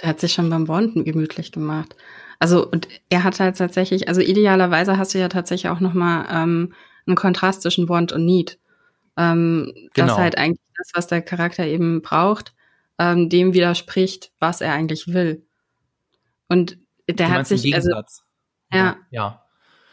[0.01, 1.95] Der hat sich schon beim Bonden gemütlich gemacht.
[2.39, 6.27] Also und er hat halt tatsächlich, also idealerweise hast du ja tatsächlich auch noch mal
[6.31, 6.73] ähm,
[7.07, 8.59] einen Kontrast zwischen Bond und Need.
[9.17, 10.07] Ähm, genau.
[10.09, 12.53] Das halt eigentlich das, was der Charakter eben braucht.
[12.99, 15.45] ähm, dem widerspricht, was er eigentlich will.
[16.49, 16.77] Und
[17.09, 17.91] der hat sich, also,
[18.71, 19.43] ja, ja.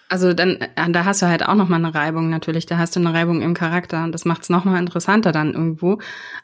[0.09, 2.67] Also dann, äh, da hast du halt auch noch mal eine Reibung natürlich.
[2.67, 5.55] Da hast du eine Reibung im Charakter und das macht es noch mal interessanter dann
[5.55, 5.99] irgendwo.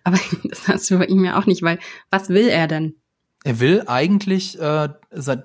[0.05, 1.79] Aber das hast du bei ihm ja auch nicht, weil
[2.11, 3.00] was will er denn?
[3.45, 4.89] Er will eigentlich äh,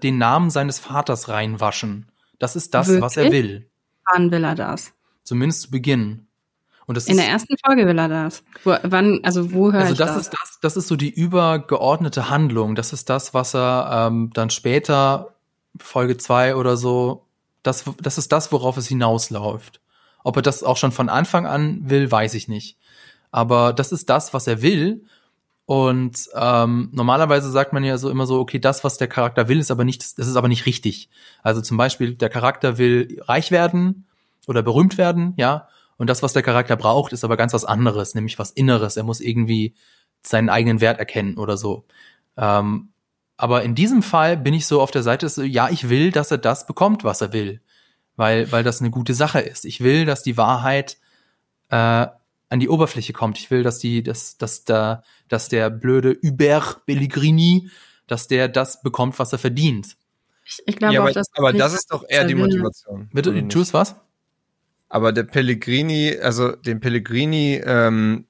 [0.04, 2.08] den Namen seines Vaters reinwaschen.
[2.40, 3.02] Das ist das, Wirklich?
[3.04, 3.70] was er will.
[4.12, 4.92] Wann will er das?
[5.24, 6.28] Zumindest zu Beginn.
[6.88, 8.44] Und das in ist, der ersten Folge will er das.
[8.64, 10.10] Wo, wann, also wo höre also das?
[10.10, 12.76] Also das ist das, das ist so die übergeordnete Handlung.
[12.76, 15.36] Das ist das, was er ähm, dann später
[15.78, 17.26] Folge zwei oder so,
[17.64, 19.82] das, das ist das, worauf es hinausläuft.
[20.24, 22.78] Ob er das auch schon von Anfang an will, weiß ich nicht.
[23.32, 25.06] Aber das ist das, was er will.
[25.66, 29.60] Und ähm, normalerweise sagt man ja so immer so, okay, das, was der Charakter will,
[29.60, 31.10] ist aber nicht, das ist aber nicht richtig.
[31.42, 34.06] Also zum Beispiel, der Charakter will reich werden
[34.48, 35.68] oder berühmt werden, ja.
[35.98, 38.98] Und das, was der Charakter braucht, ist aber ganz was anderes, nämlich was Inneres.
[38.98, 39.74] Er muss irgendwie
[40.22, 41.86] seinen eigenen Wert erkennen oder so.
[42.38, 42.90] Ähm,
[43.38, 46.32] aber in diesem Fall bin ich so auf der Seite, so, ja, ich will, dass
[46.32, 47.62] er das bekommt, was er will.
[48.18, 49.66] Weil, weil das eine gute Sache ist.
[49.66, 50.98] Ich will, dass die Wahrheit
[51.70, 52.08] äh,
[52.56, 53.38] an die Oberfläche kommt.
[53.38, 57.70] Ich will, dass die, dass, dass da, dass der blöde Hubert Pellegrini,
[58.08, 59.98] dass der das bekommt, was er verdient.
[60.46, 63.10] Ich, ich glaube ja, aber, auch, dass aber das ist doch eher die Motivation.
[63.12, 63.96] Bitte, tust was?
[64.88, 68.26] Aber der Pellegrini, also den Pellegrini ähm,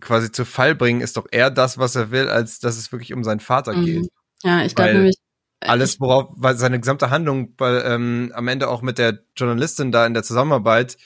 [0.00, 3.14] quasi zu Fall bringen, ist doch eher das, was er will, als dass es wirklich
[3.14, 3.84] um seinen Vater mhm.
[3.84, 4.08] geht.
[4.42, 5.16] Ja, ich glaube nämlich.
[5.60, 9.90] Äh, alles, worauf, weil seine gesamte Handlung weil, ähm, am Ende auch mit der Journalistin
[9.90, 10.98] da in der Zusammenarbeit,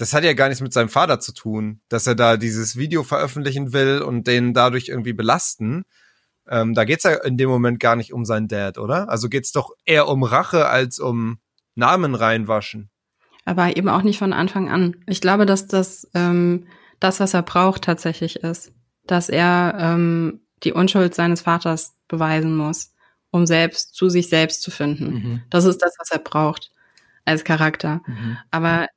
[0.00, 3.02] das hat ja gar nichts mit seinem Vater zu tun, dass er da dieses Video
[3.02, 5.84] veröffentlichen will und den dadurch irgendwie belasten.
[6.48, 9.10] Ähm, da geht's ja in dem Moment gar nicht um seinen Dad, oder?
[9.10, 11.38] Also geht's doch eher um Rache als um
[11.74, 12.88] Namen reinwaschen.
[13.44, 14.96] Aber eben auch nicht von Anfang an.
[15.06, 16.66] Ich glaube, dass das ähm,
[16.98, 18.72] das, was er braucht, tatsächlich ist.
[19.06, 22.94] Dass er ähm, die Unschuld seines Vaters beweisen muss,
[23.30, 25.12] um selbst zu sich selbst zu finden.
[25.12, 25.42] Mhm.
[25.50, 26.70] Das ist das, was er braucht
[27.26, 28.00] als Charakter.
[28.06, 28.38] Mhm.
[28.50, 28.88] Aber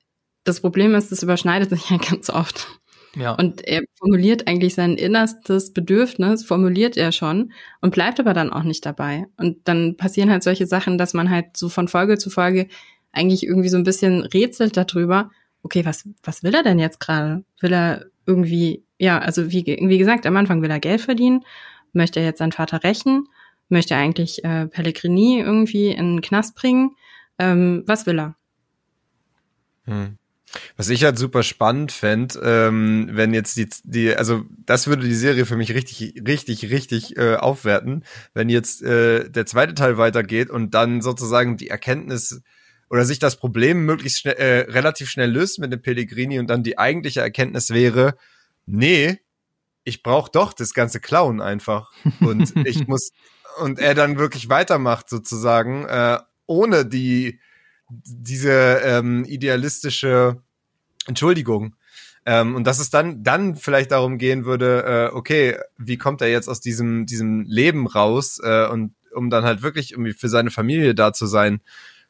[0.44, 2.68] das Problem ist, es überschneidet sich ja ganz oft.
[3.16, 3.34] Ja.
[3.34, 8.64] Und er formuliert eigentlich sein innerstes Bedürfnis, formuliert er schon und bleibt aber dann auch
[8.64, 9.28] nicht dabei.
[9.38, 12.68] Und dann passieren halt solche Sachen, dass man halt so von Folge zu Folge
[13.12, 15.30] eigentlich irgendwie so ein bisschen rätselt darüber,
[15.62, 17.44] okay, was, was will er denn jetzt gerade?
[17.60, 21.44] Will er irgendwie, ja, also wie, wie gesagt, am Anfang will er Geld verdienen
[21.94, 23.30] Möchte er jetzt seinen Vater rächen?
[23.70, 26.96] Möchte er eigentlich äh, Pellegrini irgendwie in den Knast bringen?
[27.40, 28.36] Ähm, was will er?
[29.86, 30.18] Hm.
[30.78, 35.16] Was ich halt super spannend fände, ähm, wenn jetzt die, die, also das würde die
[35.16, 40.50] Serie für mich richtig, richtig, richtig äh, aufwerten, wenn jetzt äh, der zweite Teil weitergeht
[40.50, 42.42] und dann sozusagen die Erkenntnis
[42.90, 46.62] oder sich das Problem möglichst schnell, äh, relativ schnell löst mit dem Pellegrini und dann
[46.62, 48.16] die eigentliche Erkenntnis wäre,
[48.68, 49.20] nee,
[49.84, 51.92] ich brauche doch das ganze Klauen einfach.
[52.20, 53.12] Und ich muss,
[53.60, 57.40] und er dann wirklich weitermacht sozusagen, äh, ohne die,
[57.90, 60.42] diese ähm, idealistische
[61.08, 61.76] Entschuldigung.
[62.26, 66.30] Ähm, und dass es dann, dann vielleicht darum gehen würde, äh, okay, wie kommt er
[66.30, 70.50] jetzt aus diesem, diesem Leben raus äh, und um dann halt wirklich irgendwie für seine
[70.50, 71.62] Familie da zu sein.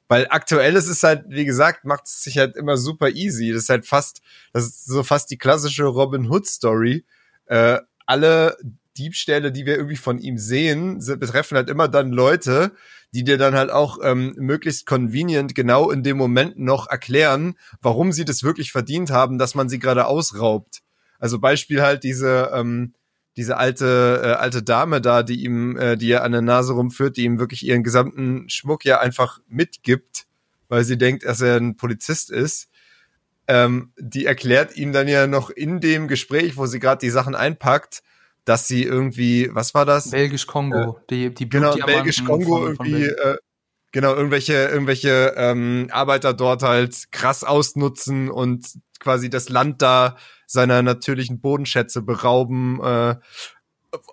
[0.07, 3.51] Weil aktuell ist es halt, wie gesagt, macht es sich halt immer super easy.
[3.51, 4.21] Das ist halt fast,
[4.51, 7.03] das ist so fast die klassische Robin Hood Story
[7.45, 8.57] äh, alle
[8.97, 12.71] Diebstähle, die wir irgendwie von ihm sehen, betreffen halt immer dann Leute,
[13.13, 18.11] die dir dann halt auch ähm, möglichst convenient genau in dem Moment noch erklären, warum
[18.11, 20.81] sie das wirklich verdient haben, dass man sie gerade ausraubt.
[21.19, 22.93] Also Beispiel halt diese ähm,
[23.37, 27.17] diese alte äh, alte Dame da, die ihm äh, die er an der Nase rumführt,
[27.17, 30.25] die ihm wirklich ihren gesamten Schmuck ja einfach mitgibt,
[30.67, 32.69] weil sie denkt, dass er ein Polizist ist
[33.47, 37.35] ähm, die erklärt ihm dann ja noch in dem Gespräch, wo sie gerade die Sachen
[37.35, 38.03] einpackt,
[38.45, 40.11] dass sie irgendwie, was war das?
[40.11, 43.37] Belgisch-Kongo, äh, die, die Genau, Belgisch-Kongo irgendwie, äh,
[43.91, 48.67] genau, irgendwelche, irgendwelche ähm, Arbeiter dort halt krass ausnutzen und
[48.99, 53.15] quasi das Land da seiner natürlichen Bodenschätze berauben, äh,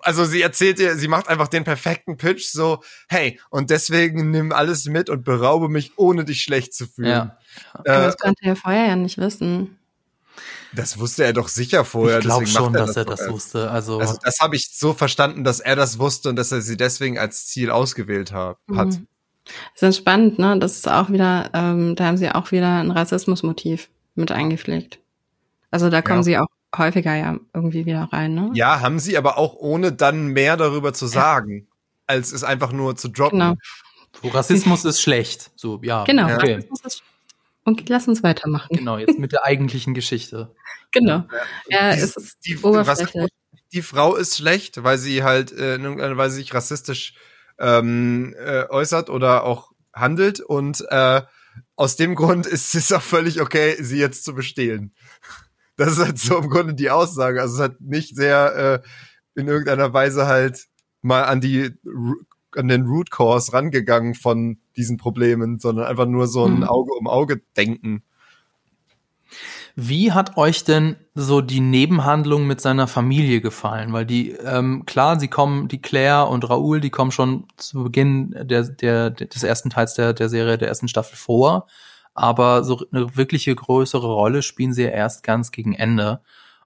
[0.03, 4.51] also sie erzählt dir, sie macht einfach den perfekten Pitch, so, hey, und deswegen nimm
[4.51, 7.09] alles mit und beraube mich, ohne dich schlecht zu fühlen.
[7.09, 7.37] Ja.
[7.83, 9.77] Äh, das konnte er vorher ja nicht wissen.
[10.73, 12.19] Das wusste er doch sicher vorher.
[12.19, 13.69] Ich glaube schon, er dass er das wusste.
[13.69, 16.77] Also, also das habe ich so verstanden, dass er das wusste und dass er sie
[16.77, 18.57] deswegen als Ziel ausgewählt hat.
[18.67, 19.07] Mhm.
[19.79, 20.57] Das ist spannend, ne?
[20.59, 24.99] Das ist auch wieder, ähm, da haben sie auch wieder ein Rassismusmotiv mit eingepflegt.
[25.71, 26.23] Also da kommen ja.
[26.23, 28.51] sie auch häufiger ja irgendwie wieder rein, ne?
[28.53, 31.63] Ja, haben sie, aber auch ohne dann mehr darüber zu sagen, ja.
[32.07, 33.39] als es einfach nur zu droppen.
[33.39, 33.55] Genau.
[34.21, 35.51] So, Rassismus ist schlecht.
[35.55, 36.03] So, ja.
[36.03, 36.33] Genau.
[36.33, 36.67] Okay.
[37.63, 38.75] Und lass uns weitermachen.
[38.75, 40.53] Genau, jetzt mit der eigentlichen Geschichte.
[40.93, 41.23] Genau.
[41.69, 43.23] Ja, ja es ist die, oberflächlich.
[43.23, 43.29] Was,
[43.71, 47.13] die Frau ist schlecht, weil sie halt äh, in irgendeiner Weise sich rassistisch
[47.59, 51.21] ähm, äh, äußert oder auch handelt und äh,
[51.75, 54.93] aus dem Grund ist es auch völlig okay, sie jetzt zu bestehlen.
[55.77, 57.41] Das ist halt so im Grunde die Aussage.
[57.41, 60.67] Also es hat nicht sehr äh, in irgendeiner Weise halt
[61.01, 61.71] mal an die
[62.55, 66.63] an den Root Cause rangegangen von diesen Problemen, sondern einfach nur so ein mhm.
[66.63, 68.03] Auge um Auge denken.
[69.75, 73.93] Wie hat euch denn so die Nebenhandlung mit seiner Familie gefallen?
[73.93, 78.35] Weil die, ähm, klar, sie kommen, die Claire und Raoul, die kommen schon zu Beginn
[78.37, 81.67] der, der, des ersten Teils der, der Serie, der ersten Staffel vor.
[82.13, 86.21] Aber so eine wirkliche größere Rolle spielen sie ja erst ganz gegen Ende.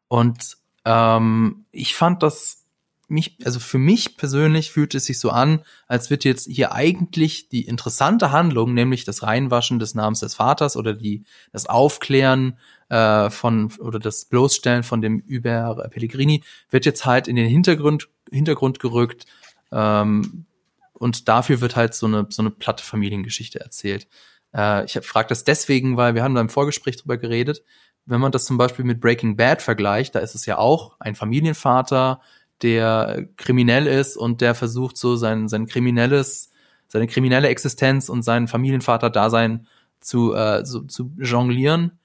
[0.08, 2.65] Und ähm, ich fand das
[3.08, 7.50] mich, also für mich persönlich fühlt es sich so an, als wird jetzt hier eigentlich
[7.50, 12.58] die interessante Handlung, nämlich das Reinwaschen des Namens des Vaters oder die, das Aufklären
[12.90, 18.10] äh, von oder das Bloßstellen von dem Über Pellegrini, wird jetzt halt in den Hintergrund,
[18.32, 19.26] Hintergrund gerückt.
[19.72, 20.46] Ähm,
[20.94, 24.08] und dafür wird halt so eine, so eine platte Familiengeschichte erzählt.
[24.56, 27.64] Äh, ich frage das deswegen, weil wir haben da im Vorgespräch drüber geredet.
[28.06, 31.16] Wenn man das zum Beispiel mit Breaking Bad vergleicht, da ist es ja auch ein
[31.16, 32.22] Familienvater,
[32.62, 36.52] der kriminell ist und der versucht so sein, sein kriminelles,
[36.88, 39.68] seine kriminelle Existenz und sein Familienvater-Dasein
[40.00, 42.00] zu, äh, so, zu jonglieren.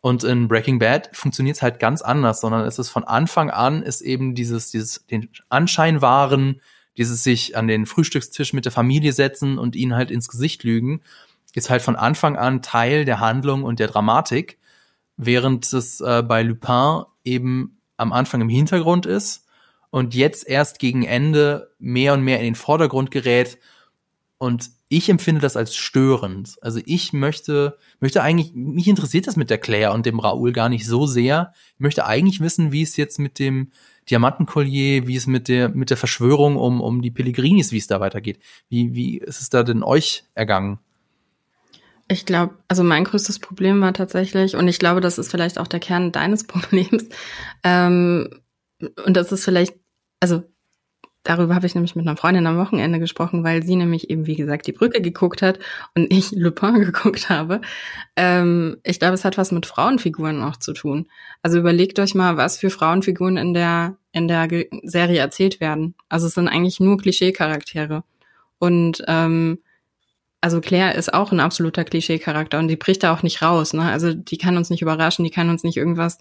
[0.00, 3.82] Und in Breaking Bad funktioniert es halt ganz anders, sondern es ist von Anfang an
[3.82, 6.60] ist eben dieses, dieses, den Anschein wahren,
[6.96, 11.00] dieses sich an den Frühstückstisch mit der Familie setzen und ihnen halt ins Gesicht lügen,
[11.54, 14.58] ist halt von Anfang an Teil der Handlung und der Dramatik,
[15.16, 19.47] während es äh, bei Lupin eben am Anfang im Hintergrund ist
[19.90, 23.58] und jetzt erst gegen Ende mehr und mehr in den Vordergrund gerät.
[24.38, 26.56] Und ich empfinde das als störend.
[26.62, 30.68] Also ich möchte, möchte eigentlich, mich interessiert das mit der Claire und dem Raoul gar
[30.68, 31.52] nicht so sehr.
[31.74, 33.72] Ich möchte eigentlich wissen, wie es jetzt mit dem
[34.08, 38.00] Diamantenkollier, wie es mit der, mit der Verschwörung um, um die Pellegrinis, wie es da
[38.00, 38.38] weitergeht.
[38.68, 40.78] Wie, wie ist es da denn euch ergangen?
[42.10, 45.66] Ich glaube, also mein größtes Problem war tatsächlich, und ich glaube, das ist vielleicht auch
[45.66, 47.04] der Kern deines Problems,
[47.62, 48.30] ähm,
[48.80, 49.74] und das ist vielleicht,
[50.20, 50.44] also
[51.28, 54.36] darüber habe ich nämlich mit einer Freundin am Wochenende gesprochen, weil sie nämlich eben, wie
[54.36, 55.58] gesagt, die Brücke geguckt hat
[55.94, 57.60] und ich Lupin geguckt habe.
[58.16, 61.08] Ähm, ich glaube, es hat was mit Frauenfiguren auch zu tun.
[61.42, 64.48] Also überlegt euch mal, was für Frauenfiguren in der, in der
[64.82, 65.94] Serie erzählt werden.
[66.08, 68.04] Also es sind eigentlich nur Klischee-Charaktere.
[68.58, 69.58] Und ähm,
[70.40, 73.72] also Claire ist auch ein absoluter Klischee-Charakter und die bricht da auch nicht raus.
[73.72, 73.82] Ne?
[73.82, 76.18] Also die kann uns nicht überraschen, die kann uns nicht irgendwas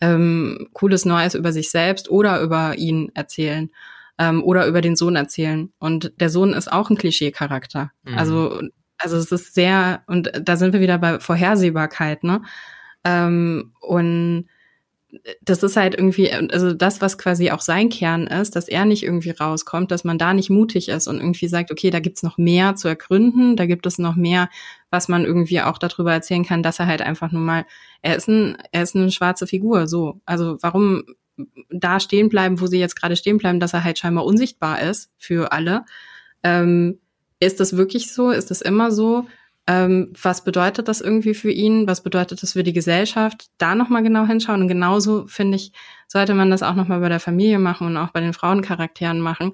[0.00, 3.70] ähm, cooles Neues über sich selbst oder über ihn erzählen
[4.18, 5.72] ähm, oder über den Sohn erzählen.
[5.78, 7.92] Und der Sohn ist auch ein Klischee-Charakter.
[8.04, 8.18] Mhm.
[8.18, 8.62] Also,
[8.98, 12.42] also es ist sehr, und da sind wir wieder bei Vorhersehbarkeit, ne?
[13.04, 14.46] Ähm, und
[15.42, 19.02] das ist halt irgendwie, also das, was quasi auch sein Kern ist, dass er nicht
[19.02, 22.36] irgendwie rauskommt, dass man da nicht mutig ist und irgendwie sagt, okay, da gibt's noch
[22.36, 24.50] mehr zu ergründen, da gibt es noch mehr,
[24.90, 27.64] was man irgendwie auch darüber erzählen kann, dass er halt einfach nur mal,
[28.02, 30.20] er ist ein, er ist eine schwarze Figur, so.
[30.26, 31.04] Also warum
[31.70, 35.10] da stehen bleiben, wo sie jetzt gerade stehen bleiben, dass er halt scheinbar unsichtbar ist
[35.16, 35.84] für alle.
[36.42, 36.98] Ähm,
[37.40, 38.30] ist das wirklich so?
[38.30, 39.26] Ist das immer so?
[39.68, 41.86] Ähm, was bedeutet das irgendwie für ihn?
[41.86, 43.48] Was bedeutet das für die Gesellschaft?
[43.58, 44.62] Da nochmal genau hinschauen.
[44.62, 45.72] Und genauso, finde ich,
[46.06, 49.52] sollte man das auch nochmal bei der Familie machen und auch bei den Frauencharakteren machen.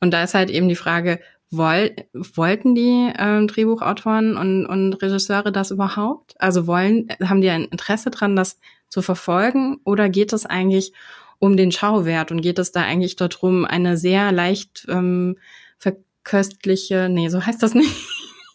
[0.00, 1.20] Und da ist halt eben die Frage,
[1.52, 6.34] woll, wollten die ähm, Drehbuchautoren und, und Regisseure das überhaupt?
[6.40, 9.78] Also wollen, haben die ein Interesse dran, das zu verfolgen?
[9.84, 10.92] Oder geht es eigentlich
[11.38, 15.36] um den Schauwert und geht es da eigentlich darum, eine sehr leicht ähm,
[15.78, 17.94] verköstliche, nee, so heißt das nicht,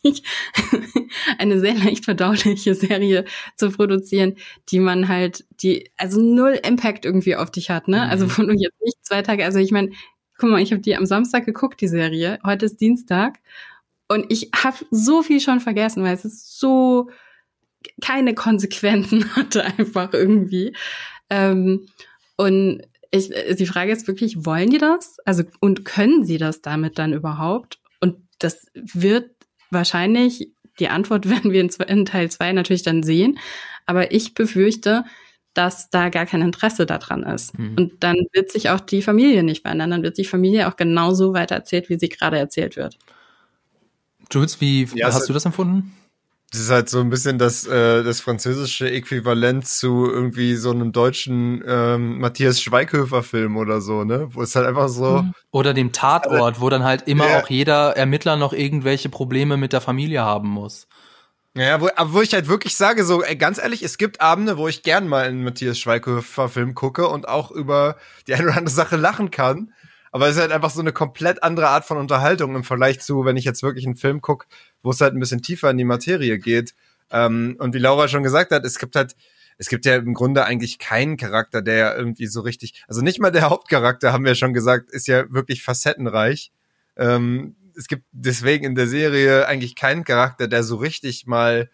[1.38, 3.26] eine sehr leicht verdauliche Serie
[3.56, 4.36] zu produzieren,
[4.70, 8.04] die man halt, die also null Impact irgendwie auf dich hat, ne?
[8.04, 8.32] Also mhm.
[8.32, 9.92] Also wo du jetzt nicht zwei Tage, also ich meine,
[10.38, 12.40] guck mal, ich habe die am Samstag geguckt, die Serie.
[12.46, 13.40] Heute ist Dienstag
[14.08, 17.10] und ich habe so viel schon vergessen, weil es ist so
[18.02, 20.76] keine Konsequenzen hatte einfach irgendwie.
[21.30, 21.88] Ähm,
[22.38, 22.82] und
[23.12, 25.18] ich, die Frage ist wirklich, wollen die das?
[25.26, 27.80] Also und können sie das damit dann überhaupt?
[28.00, 29.32] Und das wird
[29.70, 33.40] wahrscheinlich, die Antwort werden wir in, Teil zwei natürlich dann sehen.
[33.86, 35.04] Aber ich befürchte,
[35.54, 37.58] dass da gar kein Interesse daran ist.
[37.58, 37.76] Mhm.
[37.76, 39.90] Und dann wird sich auch die Familie nicht verändern.
[39.92, 42.98] Dann wird die Familie auch genauso weiter erzählt, wie sie gerade erzählt wird.
[44.32, 45.94] Jules, wie ja, hast du das empfunden?
[46.52, 50.92] Das ist halt so ein bisschen das, äh, das französische Äquivalent zu irgendwie so einem
[50.92, 54.30] deutschen ähm, Matthias Schweighöfer-Film oder so, ne?
[54.32, 55.22] Wo es halt einfach so.
[55.22, 55.34] Mhm.
[55.52, 57.40] Oder dem Tatort, wo dann halt immer ja.
[57.40, 60.88] auch jeder Ermittler noch irgendwelche Probleme mit der Familie haben muss.
[61.56, 64.58] Ja, wo, aber wo ich halt wirklich sage, so, ey, ganz ehrlich, es gibt Abende,
[64.58, 67.98] wo ich gern mal einen Matthias Schweighöfer-Film gucke und auch über
[68.28, 69.74] die eine oder andere Sache lachen kann.
[70.12, 73.26] Aber es ist halt einfach so eine komplett andere Art von Unterhaltung im Vergleich zu,
[73.26, 74.48] wenn ich jetzt wirklich einen Film gucke,
[74.84, 76.74] wo es halt ein bisschen tiefer in die Materie geht.
[77.12, 79.16] Ähm, und wie Laura schon gesagt hat, es gibt halt,
[79.58, 83.20] es gibt ja im Grunde eigentlich keinen Charakter, der ja irgendwie so richtig, also nicht
[83.20, 86.52] mal der Hauptcharakter, haben wir schon gesagt, ist ja wirklich facettenreich.
[86.98, 91.70] Ähm, es gibt deswegen in der Serie eigentlich keinen Charakter, der so richtig mal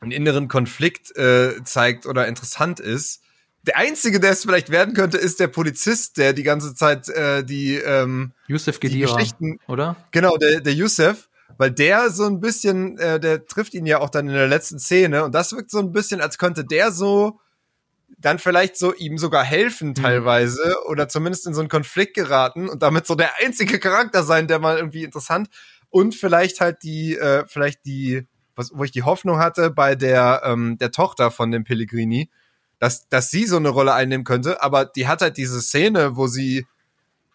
[0.00, 3.22] einen inneren Konflikt äh, zeigt oder interessant ist.
[3.66, 7.44] Der einzige, der es vielleicht werden könnte, ist der Polizist, der die ganze Zeit äh,
[7.44, 9.96] die ähm, Yusuf Gedira, Geschichten, oder?
[10.12, 11.27] Genau, der, der Yusuf,
[11.58, 14.78] weil der so ein bisschen, äh, der trifft ihn ja auch dann in der letzten
[14.78, 17.40] Szene und das wirkt so ein bisschen, als könnte der so
[18.16, 20.90] dann vielleicht so ihm sogar helfen teilweise mhm.
[20.90, 24.60] oder zumindest in so einen Konflikt geraten und damit so der einzige Charakter sein, der
[24.60, 25.48] mal irgendwie interessant
[25.90, 30.42] und vielleicht halt die, äh, vielleicht die, was, wo ich die Hoffnung hatte bei der
[30.44, 32.30] ähm, der Tochter von dem Pellegrini,
[32.78, 36.28] dass dass sie so eine Rolle einnehmen könnte, aber die hat halt diese Szene, wo
[36.28, 36.66] sie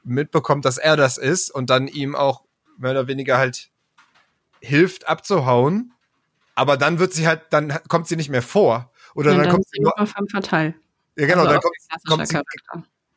[0.03, 2.43] mitbekommt, dass er das ist und dann ihm auch
[2.78, 3.69] mehr oder weniger halt
[4.64, 5.93] hilft abzuhauen,
[6.55, 9.53] aber dann wird sie halt, dann kommt sie nicht mehr vor oder ja, dann, dann
[9.53, 10.74] kommt sie nur femme fatale.
[11.18, 11.76] Ja, genau, also dann kommt,
[12.07, 12.39] kommt sie,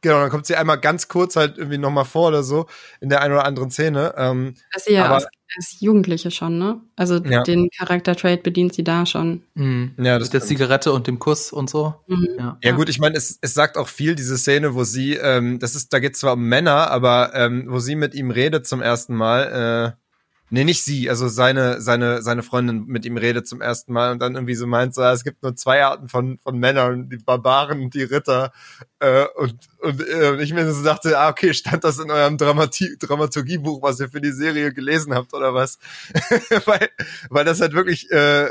[0.02, 2.66] genau, dann kommt sie einmal ganz kurz halt irgendwie nochmal vor oder so
[3.00, 4.14] in der einen oder anderen Szene.
[4.16, 5.26] Ähm, das ist ja aber, als,
[5.56, 6.80] als Jugendliche schon, ne?
[6.96, 7.42] Also ja.
[7.42, 9.42] den Charakter-Trade bedient sie da schon.
[9.54, 9.94] Mhm.
[9.98, 11.94] Ja, das Mit der Zigarette und dem Kuss und so.
[12.06, 12.28] Mhm.
[12.38, 12.58] Ja.
[12.62, 12.72] ja.
[12.72, 15.92] gut, ich meine, es, es sagt auch viel, diese Szene, wo sie, ähm, das ist,
[15.92, 19.94] da geht zwar um Männer, aber ähm, wo sie mit ihm redet zum ersten Mal,
[19.96, 20.05] äh,
[20.48, 24.20] Nee, nicht sie, also seine, seine, seine Freundin mit ihm redet zum ersten Mal und
[24.20, 27.82] dann irgendwie so meint, so, es gibt nur zwei Arten von, von Männern, die Barbaren
[27.82, 28.52] und die Ritter.
[29.00, 32.96] Äh, und, und äh, ich mir so dachte, ah, okay, stand das in eurem Dramatie
[32.98, 35.78] Dramaturgiebuch, was ihr für die Serie gelesen habt oder was?
[36.64, 36.90] weil,
[37.28, 38.48] weil das halt wirklich äh,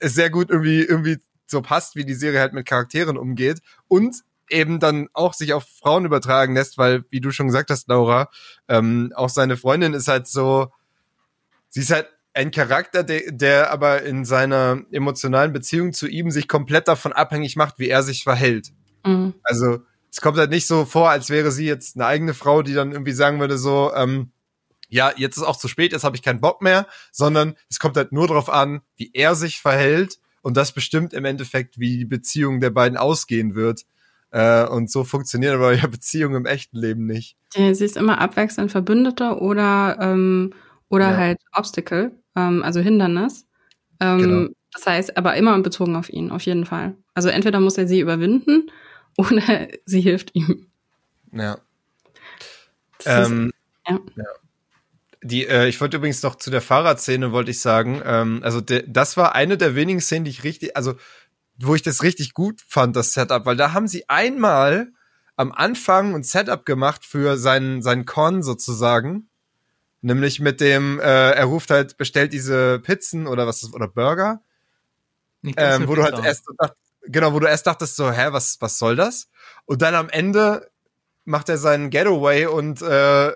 [0.00, 3.60] sehr gut irgendwie, irgendwie so passt, wie die Serie halt mit Charakteren umgeht.
[3.88, 7.88] Und eben dann auch sich auf Frauen übertragen lässt, weil, wie du schon gesagt hast,
[7.88, 8.28] Laura,
[8.68, 10.70] ähm, auch seine Freundin ist halt so,
[11.72, 16.48] sie ist halt ein Charakter, der, der aber in seiner emotionalen Beziehung zu ihm sich
[16.48, 18.72] komplett davon abhängig macht, wie er sich verhält.
[19.04, 19.34] Mhm.
[19.42, 22.74] Also es kommt halt nicht so vor, als wäre sie jetzt eine eigene Frau, die
[22.74, 24.30] dann irgendwie sagen würde, so, ähm,
[24.88, 27.96] ja, jetzt ist auch zu spät, jetzt habe ich keinen Bock mehr, sondern es kommt
[27.96, 32.04] halt nur darauf an, wie er sich verhält und das bestimmt im Endeffekt, wie die
[32.04, 33.84] Beziehung der beiden ausgehen wird.
[34.30, 37.36] Äh, und so funktioniert aber ja Beziehung im echten Leben nicht.
[37.54, 40.52] Sie ist immer abwechselnd Verbündeter oder ähm,
[40.92, 41.16] oder ja.
[41.16, 43.46] halt Obstacle, ähm, also Hindernis.
[43.98, 44.48] Ähm, genau.
[44.74, 46.94] Das heißt, aber immer bezogen auf ihn, auf jeden Fall.
[47.14, 48.70] Also entweder muss er sie überwinden
[49.16, 50.66] oder sie hilft ihm.
[51.32, 51.58] Ja.
[53.06, 53.52] Ähm,
[53.88, 53.98] ja.
[54.16, 54.24] ja.
[55.22, 58.02] Die, äh, ich wollte übrigens noch zu der Fahrradszene, wollte ich sagen.
[58.04, 60.94] Ähm, also de, das war eine der wenigen Szenen, die ich richtig, also
[61.56, 64.88] wo ich das richtig gut fand, das Setup, weil da haben sie einmal
[65.36, 69.30] am Anfang ein Setup gemacht für seinen, seinen Con sozusagen.
[70.02, 74.42] Nämlich mit dem, äh, er ruft halt, bestellt diese Pizzen oder was ist, oder Burger.
[75.56, 78.78] Ähm, wo du halt erst dacht, genau, wo du erst dachtest so, hä, was, was
[78.78, 79.28] soll das?
[79.64, 80.70] Und dann am Ende
[81.24, 83.32] macht er seinen Getaway und äh,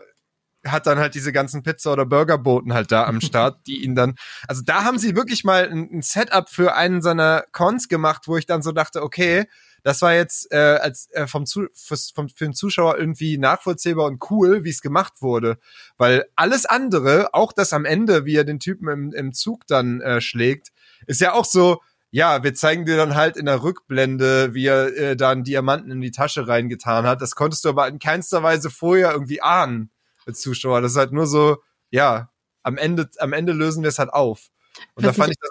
[0.64, 4.14] hat dann halt diese ganzen Pizza- oder Burgerboten halt da am Start, die ihn dann,
[4.48, 8.36] also da haben sie wirklich mal ein, ein Setup für einen seiner Cons gemacht, wo
[8.36, 9.46] ich dann so dachte, okay,
[9.86, 14.20] das war jetzt äh, als äh, vom, Zu vom für den Zuschauer irgendwie nachvollziehbar und
[14.32, 15.58] cool, wie es gemacht wurde,
[15.96, 20.00] weil alles andere, auch das am Ende, wie er den Typen im, im Zug dann
[20.00, 20.72] äh, schlägt,
[21.06, 21.80] ist ja auch so.
[22.10, 25.92] Ja, wir zeigen dir dann halt in der Rückblende, wie er äh, da einen Diamanten
[25.92, 27.20] in die Tasche reingetan hat.
[27.20, 29.90] Das konntest du aber in keinster Weise vorher irgendwie ahnen,
[30.24, 30.80] als Zuschauer.
[30.80, 31.58] Das ist halt nur so,
[31.90, 32.30] ja,
[32.64, 34.48] am Ende, am Ende lösen wir es halt auf.
[34.94, 35.50] Und Was da fand ich, ich das.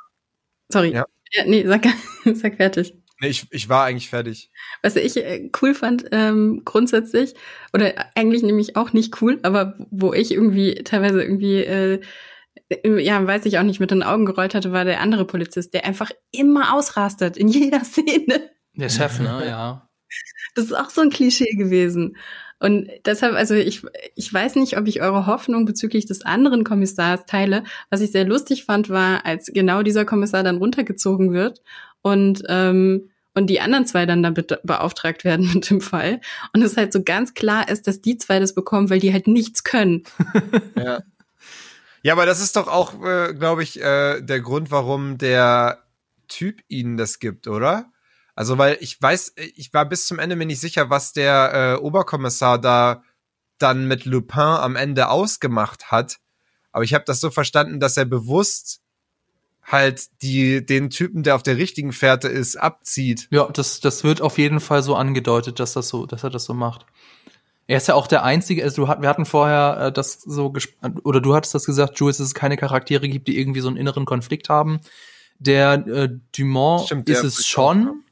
[0.73, 0.93] Sorry.
[0.93, 1.05] Ja.
[1.31, 1.85] ja nee, sag,
[2.33, 2.95] sag fertig.
[3.21, 4.51] Nee, ich, ich war eigentlich fertig.
[4.81, 7.33] Was ich äh, cool fand, ähm, grundsätzlich,
[7.73, 12.01] oder eigentlich nämlich auch nicht cool, aber wo ich irgendwie teilweise irgendwie, äh,
[12.83, 15.85] ja, weiß ich auch nicht, mit den Augen gerollt hatte, war der andere Polizist, der
[15.85, 18.51] einfach immer ausrastet in jeder Szene.
[18.73, 19.89] Der Chef, ne, ja.
[20.55, 22.17] Das ist auch so ein Klischee gewesen.
[22.59, 23.83] Und deshalb, also ich,
[24.15, 27.65] ich weiß nicht, ob ich eure Hoffnung bezüglich des anderen Kommissars teile.
[27.89, 31.61] Was ich sehr lustig fand, war, als genau dieser Kommissar dann runtergezogen wird
[32.05, 36.21] und ähm, und die anderen zwei dann damit beauftragt werden mit dem Fall.
[36.53, 39.27] Und es halt so ganz klar ist, dass die zwei das bekommen, weil die halt
[39.27, 40.03] nichts können.
[40.77, 41.01] ja.
[42.03, 45.83] Ja, aber das ist doch auch, äh, glaube ich, äh, der Grund, warum der
[46.27, 47.91] Typ ihnen das gibt, oder?
[48.35, 51.81] Also, weil ich weiß, ich war bis zum Ende mir nicht sicher, was der äh,
[51.81, 53.01] Oberkommissar da
[53.57, 56.17] dann mit Lupin am Ende ausgemacht hat.
[56.71, 58.84] Aber ich habe das so verstanden, dass er bewusst
[59.65, 63.27] halt die, den Typen, der auf der richtigen Fährte ist, abzieht.
[63.31, 66.45] Ja, das, das wird auf jeden Fall so angedeutet, dass das so, dass er das
[66.45, 66.85] so macht.
[67.67, 70.53] Er ist ja auch der einzige, also du, wir hatten vorher äh, das so,
[71.03, 73.77] oder du hattest das gesagt, Jules, dass es keine Charaktere gibt, die irgendwie so einen
[73.77, 74.81] inneren Konflikt haben.
[75.39, 78.03] Der äh, Dumont Stimmt, ist es schon.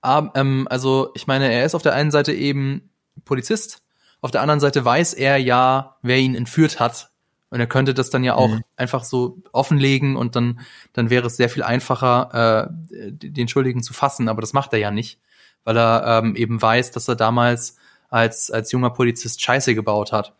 [0.00, 2.88] Aber, ähm, also, ich meine, er ist auf der einen Seite eben
[3.26, 3.82] Polizist,
[4.20, 7.10] auf der anderen Seite weiß er ja, wer ihn entführt hat.
[7.50, 8.62] Und er könnte das dann ja auch mhm.
[8.76, 10.60] einfach so offenlegen und dann,
[10.92, 14.28] dann wäre es sehr viel einfacher, äh, den Schuldigen zu fassen.
[14.28, 15.18] Aber das macht er ja nicht,
[15.64, 17.76] weil er ähm, eben weiß, dass er damals
[18.10, 20.34] als, als junger Polizist Scheiße gebaut hat.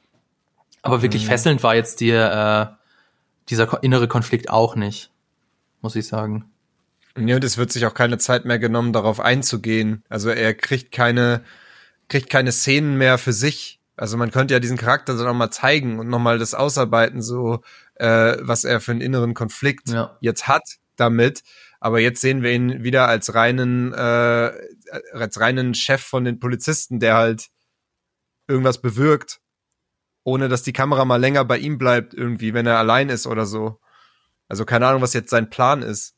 [0.83, 1.29] Aber wirklich mhm.
[1.29, 2.67] fesselnd war jetzt die, äh,
[3.49, 5.11] dieser innere Konflikt auch nicht,
[5.81, 6.51] muss ich sagen.
[7.17, 10.05] Ja, und es wird sich auch keine Zeit mehr genommen, darauf einzugehen.
[10.09, 11.43] Also er kriegt keine,
[12.09, 13.78] kriegt keine Szenen mehr für sich.
[13.99, 17.63] Also man könnte ja diesen Charakter dann auch mal zeigen und nochmal das ausarbeiten, so
[17.97, 20.17] äh, was er für einen inneren Konflikt ja.
[20.21, 20.63] jetzt hat
[20.95, 21.43] damit.
[21.81, 24.53] Aber jetzt sehen wir ihn wieder als reinen, äh,
[25.13, 27.49] als reinen Chef von den Polizisten, der halt
[28.47, 29.41] irgendwas bewirkt,
[30.23, 33.47] ohne dass die Kamera mal länger bei ihm bleibt, irgendwie, wenn er allein ist oder
[33.47, 33.81] so.
[34.47, 36.15] Also keine Ahnung, was jetzt sein Plan ist.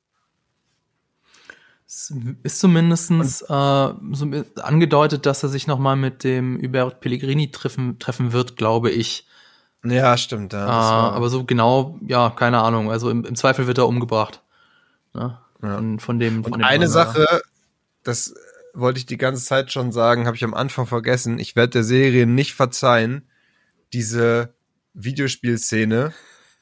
[1.93, 2.14] Es
[2.45, 3.47] ist zumindestens äh,
[4.12, 4.30] so
[4.62, 9.26] angedeutet, dass er sich noch mal mit dem Hubert Pellegrini treffen, treffen wird, glaube ich.
[9.84, 10.53] Ja, stimmt.
[10.53, 12.93] Ja, äh, aber so genau, ja, keine Ahnung.
[12.93, 14.41] Also im, im Zweifel wird er umgebracht.
[15.14, 15.36] Ne?
[15.62, 15.74] Ja.
[15.74, 16.45] Von, von dem.
[16.45, 17.26] Von Und dem eine Sache,
[18.05, 18.34] das
[18.72, 21.41] wollte ich die ganze Zeit schon sagen, habe ich am Anfang vergessen.
[21.41, 23.28] Ich werde der Serie nicht verzeihen,
[23.93, 24.55] diese
[24.95, 26.12] Videospielszene,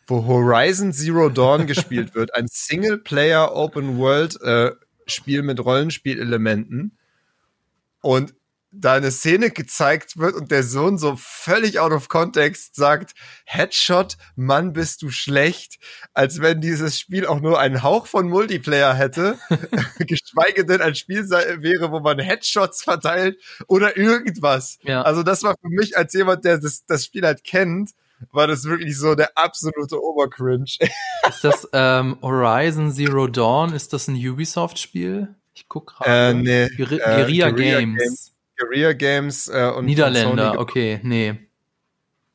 [0.07, 4.71] wo Horizon Zero Dawn gespielt wird, ein Singleplayer Open World äh,
[5.09, 6.97] Spiel mit Rollenspielelementen
[8.01, 8.35] und
[8.71, 13.15] da eine Szene gezeigt wird und der Sohn so völlig out of context sagt,
[13.47, 15.79] Headshot, Mann, bist du schlecht,
[16.13, 19.39] als wenn dieses Spiel auch nur einen Hauch von Multiplayer hätte,
[19.99, 23.39] geschweige denn ein Spiel wäre, wo man Headshots verteilt
[23.69, 24.79] oder irgendwas.
[24.83, 25.03] Ja.
[25.03, 27.93] Also das war für mich als jemand, der das, das Spiel halt kennt,
[28.33, 30.65] war das wirklich so der absolute Obercringe.
[31.29, 33.73] ist das ähm, Horizon Zero Dawn?
[33.73, 35.35] Ist das ein Ubisoft-Spiel?
[35.55, 36.11] Ich guck gerade.
[36.11, 38.03] Äh, nee, Guer äh, Guerilla, Games.
[38.03, 38.35] Games.
[38.57, 41.39] Guerilla Games äh, und Niederländer, okay, nee.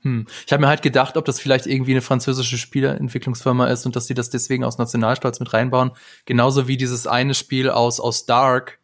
[0.04, 0.26] Hm.
[0.46, 4.06] Ich habe mir halt gedacht, ob das vielleicht irgendwie eine französische Spieleentwicklungsfirma ist und dass
[4.06, 5.92] sie das deswegen aus Nationalstolz mit reinbauen.
[6.26, 8.80] Genauso wie dieses eine Spiel aus, aus Dark,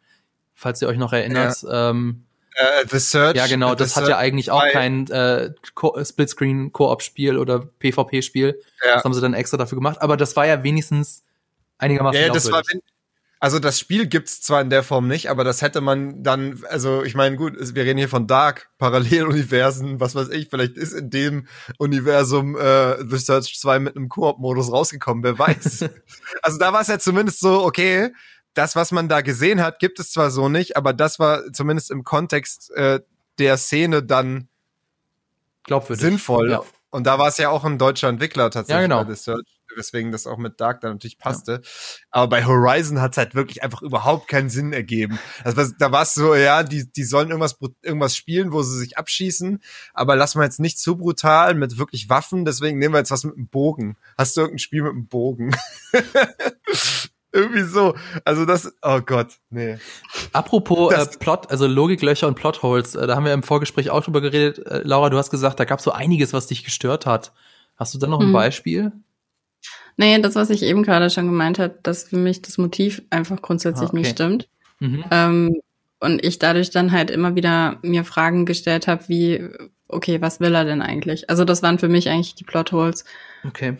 [0.54, 1.62] falls ihr euch noch erinnert.
[1.62, 1.90] Ja.
[1.90, 2.24] Ähm,
[2.60, 3.36] Uh, The Search.
[3.36, 5.50] Ja, genau, das hat ja eigentlich auch kein äh,
[6.04, 8.60] Splitscreen-Koop-Spiel oder PvP-Spiel.
[8.84, 8.94] Ja.
[8.94, 10.02] Das haben sie dann extra dafür gemacht.
[10.02, 11.24] Aber das war ja wenigstens
[11.78, 12.62] einigermaßen ja, das war,
[13.42, 17.02] also das Spiel gibt's zwar in der Form nicht, aber das hätte man dann, also
[17.02, 21.08] ich meine, gut, wir reden hier von Dark, Paralleluniversen, was weiß ich, vielleicht ist in
[21.08, 21.46] dem
[21.78, 25.88] Universum äh, The Search 2 mit einem Koop-Modus rausgekommen, wer weiß.
[26.42, 28.12] also da war es ja zumindest so, okay,
[28.54, 31.90] das, was man da gesehen hat, gibt es zwar so nicht, aber das war zumindest
[31.90, 33.00] im Kontext äh,
[33.38, 34.48] der Szene dann
[35.64, 36.02] Glaubwürdig.
[36.02, 36.50] sinnvoll.
[36.50, 36.62] Ja.
[36.90, 39.04] Und da war es ja auch ein deutscher Entwickler tatsächlich ja, genau.
[39.04, 39.46] bei The Search,
[39.76, 41.52] weswegen das auch mit Dark dann natürlich passte.
[41.52, 41.68] Ja.
[42.10, 45.20] Aber bei Horizon hat es halt wirklich einfach überhaupt keinen Sinn ergeben.
[45.44, 48.98] Also da war es so, ja, die, die sollen irgendwas, irgendwas spielen, wo sie sich
[48.98, 49.62] abschießen,
[49.94, 53.22] aber lassen wir jetzt nicht zu brutal mit wirklich Waffen, deswegen nehmen wir jetzt was
[53.22, 53.96] mit einem Bogen.
[54.18, 55.54] Hast du irgendein Spiel mit einem Bogen?
[57.32, 57.94] Irgendwie so.
[58.24, 59.78] Also das, oh Gott, nee.
[60.32, 64.20] Apropos äh, Plot, also Logiklöcher und Plotholes, äh, da haben wir im Vorgespräch auch drüber
[64.20, 64.66] geredet.
[64.66, 67.32] Äh, Laura, du hast gesagt, da gab es so einiges, was dich gestört hat.
[67.76, 68.32] Hast du da noch ein hm.
[68.32, 68.92] Beispiel?
[69.96, 73.40] Naja, das, was ich eben gerade schon gemeint habe, dass für mich das Motiv einfach
[73.42, 73.98] grundsätzlich ah, okay.
[73.98, 74.48] nicht stimmt.
[74.80, 75.04] Mhm.
[75.10, 75.60] Ähm,
[76.00, 79.46] und ich dadurch dann halt immer wieder mir Fragen gestellt habe, wie,
[79.88, 81.28] okay, was will er denn eigentlich?
[81.28, 83.04] Also das waren für mich eigentlich die Plotholes.
[83.46, 83.76] Okay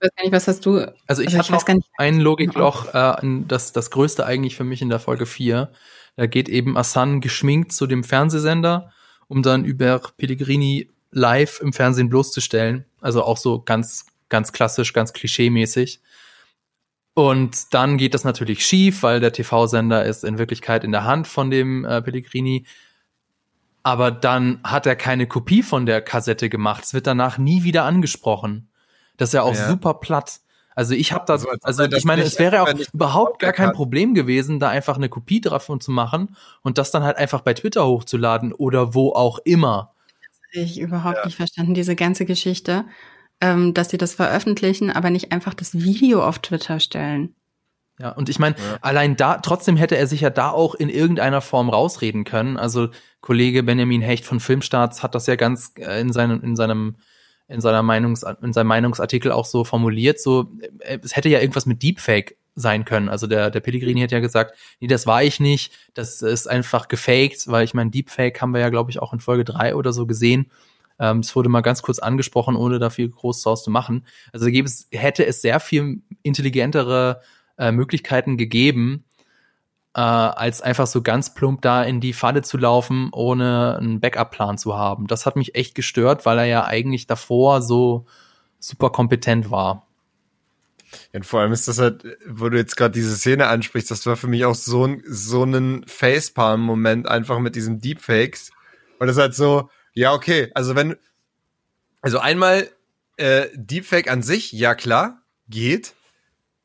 [0.00, 0.92] weiß gar nicht, was hast du?
[1.06, 3.16] Also ich also habe noch ein Logikloch, äh,
[3.46, 5.70] das, das größte eigentlich für mich in der Folge 4.
[6.16, 8.92] Da geht eben Assan geschminkt zu dem Fernsehsender,
[9.28, 12.84] um dann über Pellegrini live im Fernsehen bloßzustellen.
[13.00, 16.00] Also auch so ganz, ganz klassisch, ganz klischee-mäßig.
[17.14, 21.28] Und dann geht das natürlich schief, weil der TV-Sender ist in Wirklichkeit in der Hand
[21.28, 22.66] von dem äh, Pellegrini.
[23.84, 26.84] Aber dann hat er keine Kopie von der Kassette gemacht.
[26.84, 28.68] Es wird danach nie wieder angesprochen.
[29.16, 29.68] Das ist ja auch ja.
[29.68, 30.40] super platt.
[30.74, 34.12] Also ich habe da, also, also ich meine, es wäre auch überhaupt gar kein Problem
[34.14, 37.86] gewesen, da einfach eine Kopie davon zu machen und das dann halt einfach bei Twitter
[37.86, 39.94] hochzuladen oder wo auch immer.
[40.20, 41.26] Das habe ich überhaupt ja.
[41.26, 42.84] nicht verstanden, diese ganze Geschichte,
[43.40, 47.36] ähm, dass sie das veröffentlichen, aber nicht einfach das Video auf Twitter stellen.
[48.00, 48.78] Ja, und ich meine, ja.
[48.80, 52.56] allein da, trotzdem hätte er sich ja da auch in irgendeiner Form rausreden können.
[52.56, 52.88] Also
[53.20, 56.96] Kollege Benjamin Hecht von Filmstarts hat das ja ganz äh, in seinem, in seinem
[57.48, 61.66] in seiner Meinungs in seinem Meinungsartikel auch so formuliert, so äh, es hätte ja irgendwas
[61.66, 63.08] mit Deepfake sein können.
[63.08, 66.88] Also der der Pellegrini hat ja gesagt, nee, das war ich nicht, das ist einfach
[66.88, 69.92] gefaked, weil ich meine Deepfake haben wir ja glaube ich auch in Folge drei oder
[69.92, 70.50] so gesehen.
[70.98, 74.06] Ähm, das wurde mal ganz kurz angesprochen, ohne da viel groß draus zu machen.
[74.32, 77.20] Also gäbe es, hätte es sehr viel intelligentere
[77.58, 79.03] äh, Möglichkeiten gegeben,
[79.94, 84.58] äh, als einfach so ganz plump da in die Falle zu laufen, ohne einen Backup-Plan
[84.58, 85.06] zu haben.
[85.06, 88.06] Das hat mich echt gestört, weil er ja eigentlich davor so
[88.58, 89.86] super kompetent war.
[91.12, 94.06] Ja, und vor allem ist das halt, wo du jetzt gerade diese Szene ansprichst, das
[94.06, 98.50] war für mich auch so ein so einen Facepalm-Moment einfach mit diesen Deepfakes.
[98.98, 100.96] Und das ist halt so, ja, okay, also wenn,
[102.00, 102.68] also einmal
[103.16, 105.94] äh, Deepfake an sich, ja klar, geht.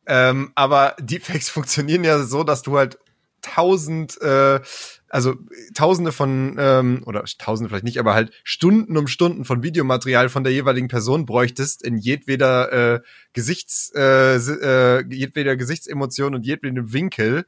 [0.05, 2.97] Ähm, aber Deepfakes funktionieren ja so, dass du halt
[3.41, 4.59] tausend, äh,
[5.07, 5.35] also
[5.73, 10.43] tausende von, ähm, oder tausende vielleicht nicht, aber halt Stunden um Stunden von Videomaterial von
[10.43, 12.99] der jeweiligen Person bräuchtest in jedweder äh,
[13.33, 17.45] Gesichts, äh, äh, jedweder Gesichtsemotion und jedwedem Winkel.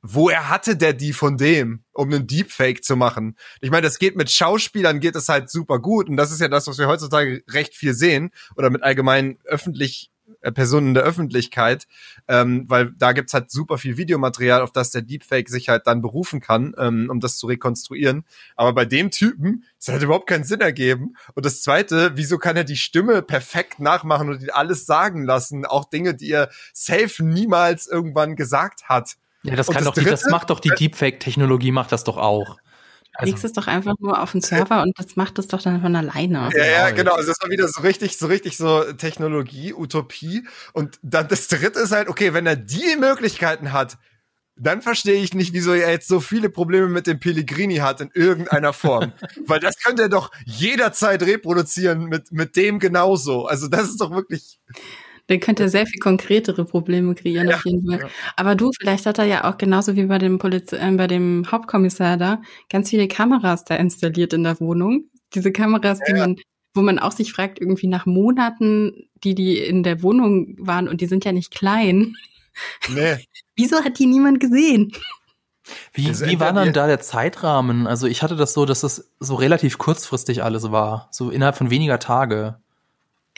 [0.00, 3.36] Woher hatte der die von dem, um einen Deepfake zu machen?
[3.60, 6.48] Ich meine, das geht mit Schauspielern geht es halt super gut und das ist ja
[6.48, 10.10] das, was wir heutzutage recht viel sehen oder mit allgemein öffentlich
[10.54, 11.86] Personen in der Öffentlichkeit,
[12.28, 16.02] ähm, weil da gibt's halt super viel Videomaterial, auf das der Deepfake sich halt dann
[16.02, 18.24] berufen kann, ähm, um das zu rekonstruieren.
[18.56, 21.14] Aber bei dem Typen, es hat überhaupt keinen Sinn ergeben.
[21.34, 25.64] Und das Zweite, wieso kann er die Stimme perfekt nachmachen und ihn alles sagen lassen,
[25.64, 29.16] auch Dinge, die er safe niemals irgendwann gesagt hat.
[29.42, 32.56] Ja, das kann das doch, die, das macht doch die Deepfake-Technologie, macht das doch auch.
[33.18, 35.82] Also, legst es doch einfach nur auf den Server und das macht es doch dann
[35.82, 36.50] von alleine.
[36.54, 37.14] Ja, ja, genau.
[37.14, 40.46] Also das war wieder so richtig, so richtig so Technologie, Utopie.
[40.72, 43.98] Und dann das dritte ist halt, okay, wenn er die Möglichkeiten hat,
[44.54, 48.10] dann verstehe ich nicht, wieso er jetzt so viele Probleme mit dem Pellegrini hat in
[48.14, 49.12] irgendeiner Form.
[49.46, 53.46] Weil das könnte er doch jederzeit reproduzieren mit, mit dem genauso.
[53.46, 54.60] Also das ist doch wirklich.
[55.28, 58.00] Dann könnte er sehr viel konkretere Probleme kreieren, ja, auf jeden Fall.
[58.00, 58.08] Ja.
[58.36, 61.44] Aber du, vielleicht hat er ja auch genauso wie bei dem Poliz äh, bei dem
[61.50, 65.04] Hauptkommissar da ganz viele Kameras da installiert in der Wohnung.
[65.34, 66.06] Diese Kameras, ja.
[66.06, 66.36] die man,
[66.74, 71.02] wo man auch sich fragt, irgendwie nach Monaten, die die in der Wohnung waren und
[71.02, 72.16] die sind ja nicht klein.
[72.88, 73.18] Nee.
[73.56, 74.92] Wieso hat die niemand gesehen?
[75.92, 77.86] Wie, wie war dann da der Zeitrahmen?
[77.86, 81.68] Also ich hatte das so, dass es so relativ kurzfristig alles war, so innerhalb von
[81.68, 82.56] weniger Tage.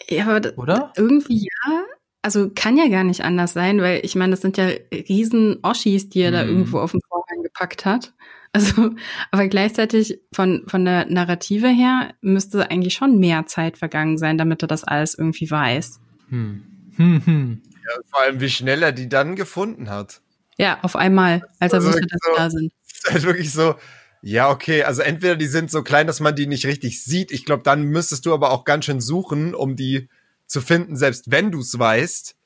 [0.09, 0.93] Ja, aber Oder?
[0.97, 1.85] irgendwie ja.
[2.23, 6.11] Also kann ja gar nicht anders sein, weil ich meine, das sind ja riesen Oschis,
[6.11, 6.35] die er mhm.
[6.35, 8.13] da irgendwo auf den Vorhang gepackt hat.
[8.53, 8.91] Also,
[9.31, 14.63] aber gleichzeitig von, von der Narrative her müsste eigentlich schon mehr Zeit vergangen sein, damit
[14.63, 16.01] er das alles irgendwie weiß.
[16.31, 16.65] Hm.
[16.97, 17.63] Hm, hm.
[17.85, 20.21] Ja, vor allem, wie schnell er die dann gefunden hat.
[20.59, 22.73] Ja, auf einmal, als er also wusste, dass so, da sind.
[22.93, 23.77] Ist halt wirklich so,
[24.23, 24.83] ja, okay.
[24.83, 27.31] Also entweder die sind so klein, dass man die nicht richtig sieht.
[27.33, 30.09] Ich glaube, dann müsstest du aber auch ganz schön suchen, um die
[30.47, 32.37] zu finden, selbst wenn du es weißt.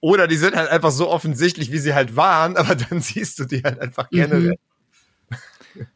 [0.00, 3.44] Oder die sind halt einfach so offensichtlich, wie sie halt waren, aber dann siehst du
[3.44, 4.16] die halt einfach mhm.
[4.16, 4.58] generell.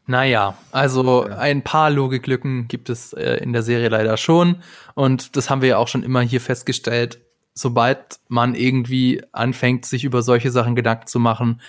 [0.05, 4.61] Naja, also ein paar Logiklücken gibt es äh, in der Serie leider schon.
[4.93, 7.19] Und das haben wir ja auch schon immer hier festgestellt.
[7.53, 11.61] Sobald man irgendwie anfängt, sich über solche Sachen Gedanken zu machen,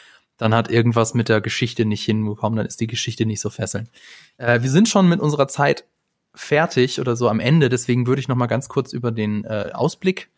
[0.42, 3.88] dann hat irgendwas mit der Geschichte nicht hinbekommen, dann ist die Geschichte nicht so fesselnd.
[4.38, 5.84] Äh, wir sind schon mit unserer Zeit
[6.34, 9.70] fertig oder so am Ende, deswegen würde ich noch mal ganz kurz über den äh,
[9.72, 10.30] Ausblick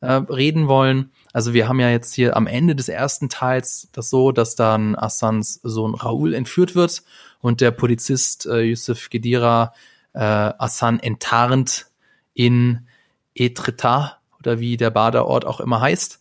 [0.00, 1.12] äh, reden wollen.
[1.32, 4.96] Also wir haben ja jetzt hier am Ende des ersten Teils das so, dass dann
[4.96, 7.04] Assans Sohn Raoul entführt wird
[7.40, 9.72] und der Polizist äh, Yusuf Gedira
[10.14, 11.86] äh, Assan enttarnt
[12.34, 12.88] in
[13.36, 16.20] Etretat oder wie der Badeort auch immer heißt.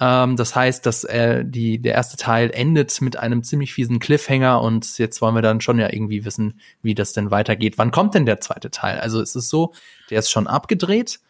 [0.00, 4.62] Ähm, das heißt, dass äh, die, der erste Teil endet mit einem ziemlich fiesen Cliffhanger
[4.62, 7.76] und jetzt wollen wir dann schon ja irgendwie wissen, wie das denn weitergeht.
[7.76, 8.98] Wann kommt denn der zweite Teil?
[9.00, 9.74] Also es ist so,
[10.08, 11.20] der ist schon abgedreht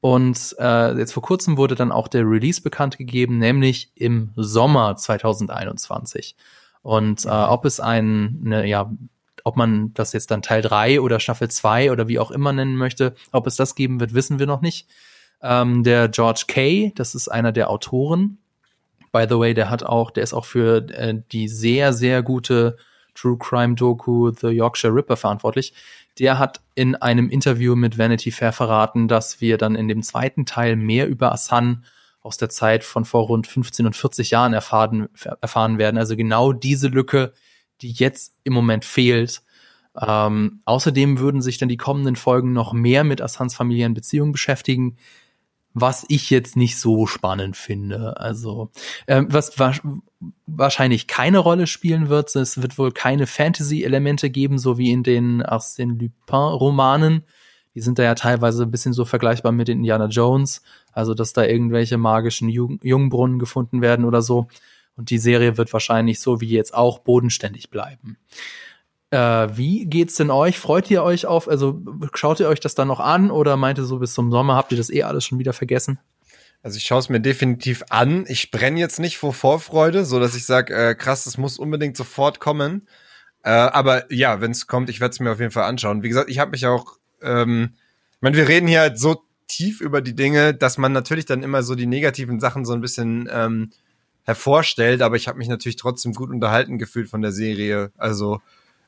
[0.00, 4.96] und äh, jetzt vor kurzem wurde dann auch der Release bekannt gegeben, nämlich im Sommer
[4.96, 6.36] 2021.
[6.82, 8.90] Und äh, ob es ein, ne, ja,
[9.44, 12.76] ob man das jetzt dann Teil 3 oder Staffel 2 oder wie auch immer nennen
[12.76, 14.88] möchte, ob es das geben wird, wissen wir noch nicht.
[15.42, 18.38] Ähm, der George Kay, das ist einer der Autoren.
[19.12, 22.76] By the way, der hat auch, der ist auch für äh, die sehr, sehr gute
[23.14, 25.72] True Crime Doku The Yorkshire Ripper verantwortlich.
[26.18, 30.46] Der hat in einem Interview mit Vanity Fair verraten, dass wir dann in dem zweiten
[30.46, 31.84] Teil mehr über Asan
[32.20, 35.08] aus der Zeit von vor rund 15 und 40 Jahren erfahren,
[35.40, 35.98] erfahren werden.
[35.98, 37.32] Also genau diese Lücke,
[37.82, 39.42] die jetzt im Moment fehlt.
[40.00, 44.96] Ähm, außerdem würden sich dann die kommenden Folgen noch mehr mit Assans familiären Beziehungen beschäftigen
[45.74, 48.18] was ich jetzt nicht so spannend finde.
[48.18, 48.70] Also,
[49.08, 49.72] ähm, was wa
[50.46, 55.42] wahrscheinlich keine Rolle spielen wird, es wird wohl keine Fantasy-Elemente geben, so wie in den
[55.42, 57.24] Arsène Lupin-Romanen.
[57.74, 61.32] Die sind da ja teilweise ein bisschen so vergleichbar mit den Indiana Jones, also dass
[61.32, 64.46] da irgendwelche magischen Jungbrunnen gefunden werden oder so.
[64.96, 68.16] Und die Serie wird wahrscheinlich so wie jetzt auch bodenständig bleiben.
[69.14, 70.58] Äh, wie geht's denn euch?
[70.58, 71.80] Freut ihr euch auf, also
[72.14, 74.72] schaut ihr euch das dann noch an oder meint ihr so bis zum Sommer habt
[74.72, 76.00] ihr das eh alles schon wieder vergessen?
[76.64, 78.24] Also ich schaue es mir definitiv an.
[78.26, 81.96] Ich brenne jetzt nicht vor Vorfreude, so dass ich sage, äh, krass, das muss unbedingt
[81.96, 82.88] sofort kommen.
[83.44, 86.02] Äh, aber ja, wenn es kommt, ich werde es mir auf jeden Fall anschauen.
[86.02, 87.74] Wie gesagt, ich habe mich auch, ähm,
[88.16, 91.44] ich meine, wir reden hier halt so tief über die Dinge, dass man natürlich dann
[91.44, 93.70] immer so die negativen Sachen so ein bisschen ähm,
[94.24, 97.92] hervorstellt, aber ich habe mich natürlich trotzdem gut unterhalten gefühlt von der Serie.
[97.96, 98.40] Also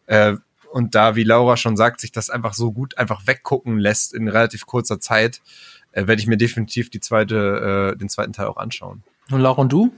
[0.07, 0.37] äh,
[0.70, 4.28] und da, wie Laura schon sagt, sich das einfach so gut einfach weggucken lässt in
[4.28, 5.41] relativ kurzer Zeit,
[5.93, 9.03] äh, werde ich mir definitiv die zweite, äh, den zweiten Teil auch anschauen.
[9.31, 9.93] Und Laura und du?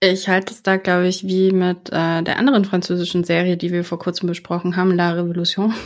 [0.00, 3.84] Ich halte es da, glaube ich, wie mit äh, der anderen französischen Serie, die wir
[3.84, 5.72] vor kurzem besprochen haben, La Révolution.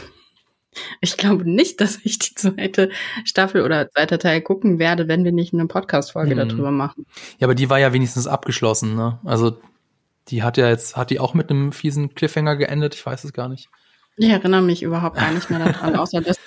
[1.01, 2.91] Ich glaube nicht, dass ich die zweite
[3.25, 6.49] Staffel oder zweiter Teil gucken werde, wenn wir nicht eine Podcast-Folge mhm.
[6.49, 7.07] darüber machen.
[7.39, 9.19] Ja, aber die war ja wenigstens abgeschlossen, ne?
[9.25, 9.59] Also
[10.29, 12.95] die hat ja jetzt, hat die auch mit einem fiesen Cliffhanger geendet?
[12.95, 13.69] Ich weiß es gar nicht.
[14.17, 16.39] Ich erinnere mich überhaupt gar nicht mehr daran, außer dass.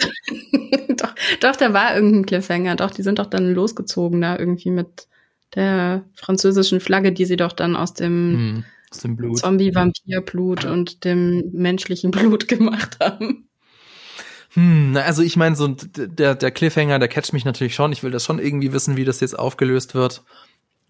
[0.97, 2.75] doch, doch, da war irgendein Cliffhanger.
[2.75, 5.07] Doch, die sind doch dann losgezogen da irgendwie mit
[5.55, 9.39] der französischen Flagge, die sie doch dann aus dem, aus dem Blut.
[9.39, 10.71] Zombie-Vampir-Blut ja.
[10.71, 13.47] und dem menschlichen Blut gemacht haben.
[14.53, 17.93] Hm, also ich meine, so der, der Cliffhanger, der catcht mich natürlich schon.
[17.93, 20.23] Ich will das schon irgendwie wissen, wie das jetzt aufgelöst wird.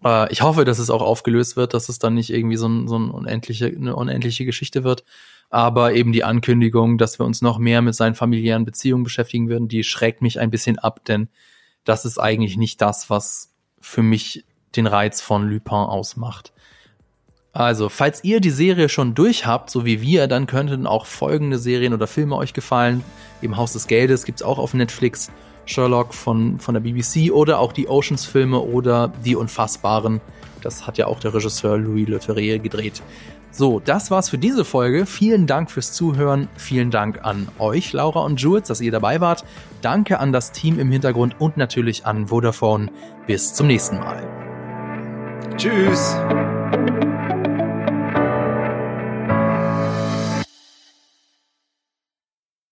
[0.04, 2.88] Äh, ich hoffe, dass es auch aufgelöst wird, dass es dann nicht irgendwie so, ein,
[2.88, 5.04] so ein unendliche, eine unendliche Geschichte wird.
[5.50, 9.68] Aber eben die Ankündigung, dass wir uns noch mehr mit seinen familiären Beziehungen beschäftigen würden,
[9.68, 11.28] die schreckt mich ein bisschen ab, denn
[11.84, 14.44] das ist eigentlich nicht das, was für mich
[14.76, 16.52] den Reiz von Lupin ausmacht.
[17.52, 21.58] Also, falls ihr die Serie schon durch habt, so wie wir, dann könnten auch folgende
[21.58, 23.04] Serien oder Filme euch gefallen.
[23.42, 25.30] Im Haus des Geldes gibt's auch auf Netflix.
[25.66, 30.20] Sherlock von, von der BBC oder auch die Oceans-Filme oder Die Unfassbaren.
[30.62, 33.02] Das hat ja auch der Regisseur Louis Leterrier gedreht.
[33.50, 35.04] So, das war's für diese Folge.
[35.04, 36.48] Vielen Dank fürs Zuhören.
[36.56, 39.44] Vielen Dank an euch, Laura und Jules, dass ihr dabei wart.
[39.82, 42.90] Danke an das Team im Hintergrund und natürlich an Vodafone.
[43.26, 44.26] Bis zum nächsten Mal.
[45.58, 46.16] Tschüss.